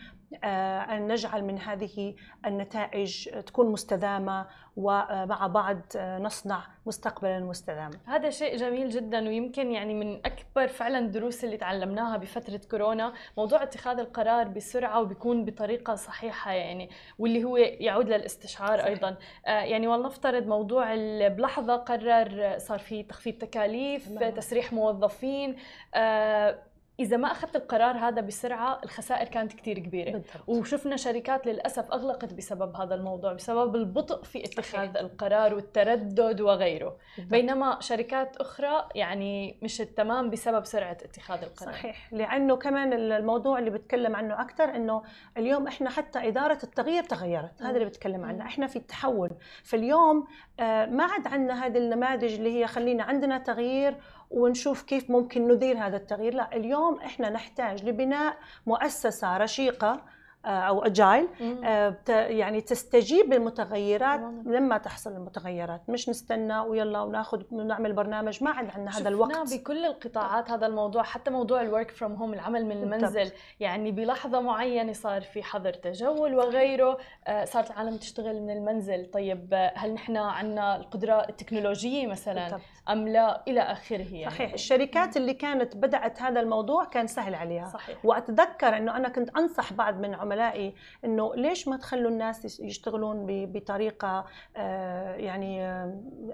أن 0.44 1.08
نجعل 1.08 1.44
من 1.44 1.60
هذه 1.60 2.16
النتائج 2.46 3.30
تكون 3.30 3.72
مستدامة 3.72 4.46
ومع 4.78 5.48
بعض 5.48 5.82
آه، 5.96 6.20
نصنع 6.20 6.64
مستقبلا 6.86 7.40
مستداما 7.40 7.98
هذا 8.06 8.30
شيء 8.30 8.56
جميل 8.56 8.90
جدا 8.90 9.28
ويمكن 9.28 9.72
يعني 9.72 9.94
من 9.94 10.16
أكبر 10.26 10.68
فعلا 10.68 11.00
الدروس 11.00 11.44
اللي 11.44 11.58
تعلمناها 11.58 12.18
بفترة 12.18 12.62
كورونا 12.72 13.14
موضوع 13.38 13.64
اتخاذ 13.64 14.00
القرار 14.00 14.48
بسرعة 14.48 15.02
وبيكون 15.02 15.46
بطريقة 15.46 15.96
صحيحة 15.96 16.52
يعني 16.52 16.90
واللي 17.20 17.44
هو 17.44 17.58
يعود 17.58 18.10
للاستشعار 18.10 18.78
صحيح. 18.78 18.86
أيضا 18.86 19.18
آه 19.46 19.50
يعني 19.50 19.88
ولنفترض 19.88 20.48
موضوع 20.48 20.96
بلحظة 21.28 21.76
قرر 21.76 22.58
صار 22.58 22.80
في 22.80 23.04
تخفيض 23.04 23.34
تكاليف. 23.34 24.10
تسريح 24.24 24.74
موظفين 24.74 25.56
آه 25.96 26.60
إذا 27.00 27.18
ما 27.18 27.32
أخذت 27.32 27.56
القرار 27.56 27.98
هذا 27.98 28.22
بسرعة 28.22 28.80
الخسائر 28.84 29.28
كانت 29.28 29.54
كتير 29.54 29.80
كبيرة. 29.80 30.12
بالضبط. 30.12 30.28
وشفنا 30.48 30.96
شركات 30.96 31.48
للأسف 31.48 31.92
أغلقت 31.92 32.34
بسبب 32.34 32.76
هذا 32.76 32.96
الموضوع 32.96 33.34
بسبب 33.34 33.76
البطء 33.76 34.24
في 34.24 34.46
اتخاذ 34.46 34.88
صحيح. 34.90 35.02
القرار 35.02 35.56
والتردد 35.56 36.42
وغيره. 36.42 36.98
بالضبط. 37.18 37.32
بينما 37.32 37.78
شركات 37.80 38.38
أخرى 38.38 38.90
يعني 38.96 39.60
مش 39.62 39.82
التمام 39.82 40.30
بسبب 40.30 40.66
سرعة 40.66 40.92
اتخاذ 40.92 41.44
القرار. 41.44 41.74
صحيح. 41.74 42.14
لأنه 42.14 42.56
كمان 42.56 42.94
الموضوع 42.94 43.60
اللي 43.60 43.70
بتكلم 43.70 44.16
عنه 44.16 44.42
أكثر 44.42 44.76
إنه 44.76 45.04
اليوم 45.38 45.68
إحنا 45.68 45.90
حتى 45.90 46.28
إدارة 46.28 46.60
التغيير 46.64 47.04
تغيرت. 47.04 47.62
هذا 47.62 47.72
اللي 47.72 47.86
بتكلم 47.86 48.26
عنه. 48.26 48.46
إحنا 48.46 48.68
في 48.68 48.76
التحول. 48.76 49.32
فاليوم 49.64 50.28
آه، 50.60 50.86
ما 50.86 51.04
عاد 51.04 51.28
عندنا 51.28 51.66
هذه 51.66 51.78
النماذج 51.78 52.34
اللي 52.34 52.60
هي 52.60 52.68
خلينا 52.68 53.04
عندنا 53.04 53.38
تغيير 53.38 53.96
ونشوف 54.32 54.84
كيف 54.84 55.12
ممكن 55.12 55.48
ندير 55.48 55.78
هذا 55.78 55.98
التغيير. 55.98 56.34
لا 56.34 56.56
اليوم 56.56 57.00
إحنا 57.00 57.30
نحتاج 57.30 57.86
لبناء 57.86 58.38
مؤسسة 58.66 59.38
رشيقة 59.38 60.02
أو 60.48 60.86
agile. 60.86 61.28
آه، 61.64 61.98
يعني 62.10 62.62
تستجيب 62.62 63.34
للمتغيرات. 63.34 64.20
لما 64.46 64.78
تحصل 64.78 65.12
المتغيرات. 65.12 65.82
مش 65.90 66.10
نستنى 66.10 66.60
ويلا 66.60 67.02
وناخذ 67.02 67.42
ونعمل 67.52 67.94
برنامج 67.94 68.44
ما 68.44 68.52
عاد 68.52 68.70
عندنا 68.70 68.98
هذا 68.98 69.10
الوقت. 69.10 69.54
بكل 69.54 69.86
القطاعات 69.86 70.52
هذا 70.52 70.66
الموضوع 70.68 71.04
حتى 71.04 71.32
موضوع 71.32 71.62
ال 71.62 71.68
work 71.68 71.92
from 71.92 72.14
home 72.14 72.34
العمل 72.34 72.66
من. 72.66 72.84
المنزل. 72.84 73.32
يعني 73.60 73.92
بلحظة 73.92 74.40
معينة 74.42 74.94
صار 74.94 75.22
في 75.22 75.44
حظر 75.44 75.74
تجول 75.74 76.36
وغيره 76.36 76.98
آه، 77.28 77.46
صارت 77.46 77.72
العالم 77.72 77.98
تشتغل 77.98 78.42
من 78.42 78.50
المنزل. 78.50 79.12
طيب 79.12 79.54
آه، 79.54 79.74
هل 79.76 79.94
نحن 79.94 80.18
عندنا 80.18 80.76
القدرة 80.76 81.26
التكنولوجية 81.30 82.08
مثلا. 82.08 82.60
أم 82.90 83.08
لا؟ 83.08 83.44
إلى 83.48 83.62
آخره 83.62 84.14
يعني. 84.14 84.32
صحيح. 84.32 84.54
الشركات 84.54 85.18
اللي 85.18 85.34
كانت 85.34 85.76
بدأت 85.76 86.22
هذا 86.22 86.40
الموضوع 86.40 86.86
كان 86.86 87.08
سهل 87.08 87.36
عليها. 87.36 87.66
صحيح. 87.66 88.06
وأتذكر 88.06 88.78
إنه 88.78 88.98
أنا 88.98 89.10
كنت 89.10 89.38
أنصح 89.38 89.74
بعض 89.74 90.00
من 90.00 90.14
عملائي 90.38 90.74
إنه 91.06 91.36
ليش 91.36 91.68
ما 91.68 91.78
تخلوا 91.78 92.12
الناس 92.12 92.60
يشتغلون 92.60 93.26
بطريقة 93.30 94.26
آه، 94.58 95.16
يعني 95.16 95.62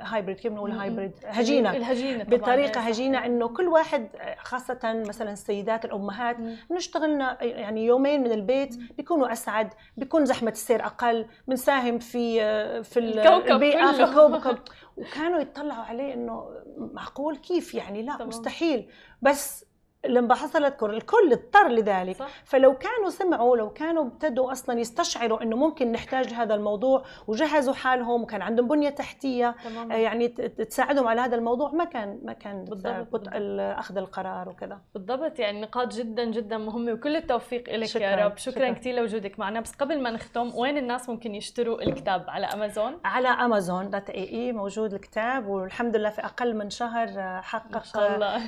hybrid 0.02 0.38
كيف 0.40 0.52
بنقول. 0.52 0.72
hybrid 0.72 1.12
هجينة 1.26 1.72
الهجينة 1.76 2.24
طبعاً. 2.24 2.38
بطريقة. 2.40 2.82
هجينة 2.82 3.26
إنه 3.26 3.48
كل 3.48 3.68
واحد 3.68 4.08
آه، 4.16 4.36
خاصة 4.40 4.80
مثلا 5.08 5.32
السيدات 5.34 5.86
الأمهات 5.86 6.38
اشتغلنا 6.72 7.44
يعني 7.44 7.86
يومين 7.86 8.24
من 8.24 8.32
البيت. 8.32 8.76
بيكونوا 8.98 9.32
أسعد 9.32 9.74
بيكون 9.98 10.26
زحمة 10.26 10.52
السير 10.52 10.86
أقل 10.86 11.26
بنساهم 11.48 12.00
في 12.00 12.42
آه، 12.44 12.82
في 12.82 13.00
ال- 13.00 13.20
الكوكب 13.20 13.52
البيئة 13.52 13.92
في. 13.92 14.04
الكوكب 14.04 14.58
وكانوا 14.98 15.40
يطلعوا 15.40 15.84
عليه 15.84 16.14
إنه 16.14 16.50
معقول 16.78 17.38
كيف 17.38 17.74
يعني 17.76 18.02
لا 18.04 18.16
تمام. 18.16 18.28
مستحيل 18.28 18.90
بس 19.22 19.66
لما 20.08 20.36
حصلت 20.36 20.76
كورونا 20.76 20.98
الكل 20.98 21.32
اضطر 21.32 21.68
لذلك. 21.68 22.16
صح. 22.16 22.28
فلو 22.46 22.78
كانوا 22.78 23.10
سمعوا 23.10 23.58
لو 23.58 23.70
كانوا 23.70 24.04
ابتدوا 24.06 24.52
أصلا 24.52 24.80
يستشعروا 24.80 25.42
إنه 25.44 25.56
ممكن 25.56 25.92
نحتاج 25.92 26.34
هذا 26.34 26.56
الموضوع 26.56 27.04
وجهزوا 27.28 27.74
حالهم 27.74 28.22
وكان 28.24 28.42
عندهم 28.42 28.68
بنية 28.68 28.90
تحتية 28.90 29.56
تمام 29.64 29.92
آه، 29.92 29.96
يعني 29.96 30.28
تساعدهم 30.28 31.08
على 31.08 31.22
هذا 31.22 31.36
الموضوع 31.36 31.72
ما 31.72 31.84
كان 31.84 32.20
ما 32.24 32.34
كان 32.34 32.66
بالضبط، 32.66 33.28
أخذ 33.60 33.98
القرار 33.98 34.50
وكذا. 34.50 34.80
بالضبط 34.94 35.40
يعني 35.40 35.62
نقاط 35.62 35.94
جدا 35.94 36.24
جدا 36.24 36.58
مهمة 36.58 36.92
وكل 36.92 37.16
التوفيق 37.16 37.76
لك 37.76 37.96
يا 37.96 38.16
رب. 38.16 38.38
شكرا, 38.38 38.54
شكراً. 38.54 38.72
كثير 38.72 38.96
لوجودك 38.96 39.40
معنا. 39.40 39.60
بس 39.60 39.72
قبل 39.76 40.02
ما 40.02 40.12
نختم 40.12 40.52
وين 40.56 40.78
الناس 40.78 41.10
ممكن 41.10 41.36
يشتروا 41.36 41.82
الكتاب؟ 41.82 42.26
على 42.28 42.46
أمازون؟ 42.46 43.00
على 43.06 43.28
أمازون 43.28 43.90
dot 43.90 44.10
ae 44.10 44.52
موجود 44.52 44.94
الكتاب 44.94 45.48
والحمد 45.48 45.96
لله 45.96 46.10
في 46.10 46.26
أقل 46.26 46.56
من 46.56 46.70
شهر 46.70 47.08
آه، 47.18 47.42
حقق 47.42 47.84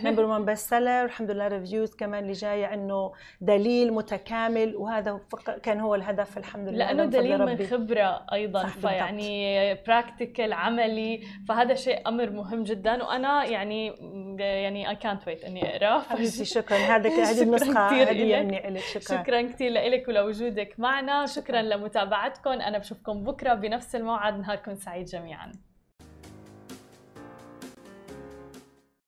number 0.04 0.26
1 0.26 0.46
best 0.46 0.70
seller 0.70 1.02
والحمد 1.02 1.32
لله 1.32 1.45
reviews 1.48 1.96
كمان 1.96 2.24
اللي 2.24 2.34
جاية 2.34 2.74
إنه 2.74 3.12
دليل 3.42 3.94
متكامل 3.94 4.76
وهذا 4.76 5.20
كان 5.64 5.80
هو 5.80 5.96
الهدف 5.96 6.38
الحمد 6.38 6.68
لله 6.68 6.78
لأنه 6.78 7.06
دليل 7.06 7.46
من. 7.46 7.66
خبرة 7.66 8.26
أيضا. 8.34 8.66
فيعني 8.66 9.74
practical 9.74 10.54
عملي 10.54 11.22
فهذا 11.48 11.74
شيء 11.76 12.08
أمر 12.08 12.30
مهم 12.30 12.64
جدا 12.64 13.04
وأنا 13.04 13.46
يعني 13.46 13.88
يعني 14.40 14.90
اي 14.90 14.96
كانت 14.96 15.28
ويت 15.28 15.44
إني 15.44 15.76
أقرأه 15.76 16.02
حبيبتي 16.02 16.46
شكرا 16.56 16.78
هذا 16.78 17.10
هذه 17.10 17.42
النسخة 17.42 17.88
هديه. 17.88 18.40
مني 18.40 18.70
لك 18.70 18.80
شكرا 18.80 19.24
شكرا 19.24 19.42
كثير 19.42 19.72
لك 19.72 20.08
ولوجودك 20.08 20.76
معنا 20.78 21.26
شكرا 21.26 21.44
شكراً. 21.44 21.62
لمتابعتكم 21.62 22.50
أنا 22.50 22.78
بشوفكم 22.78 23.24
بكرة 23.24 23.54
بنفس 23.54 23.96
الموعد 23.96 24.40
نهاركم 24.40 24.76
سعيد 24.76 25.06
جميعا 25.06 25.52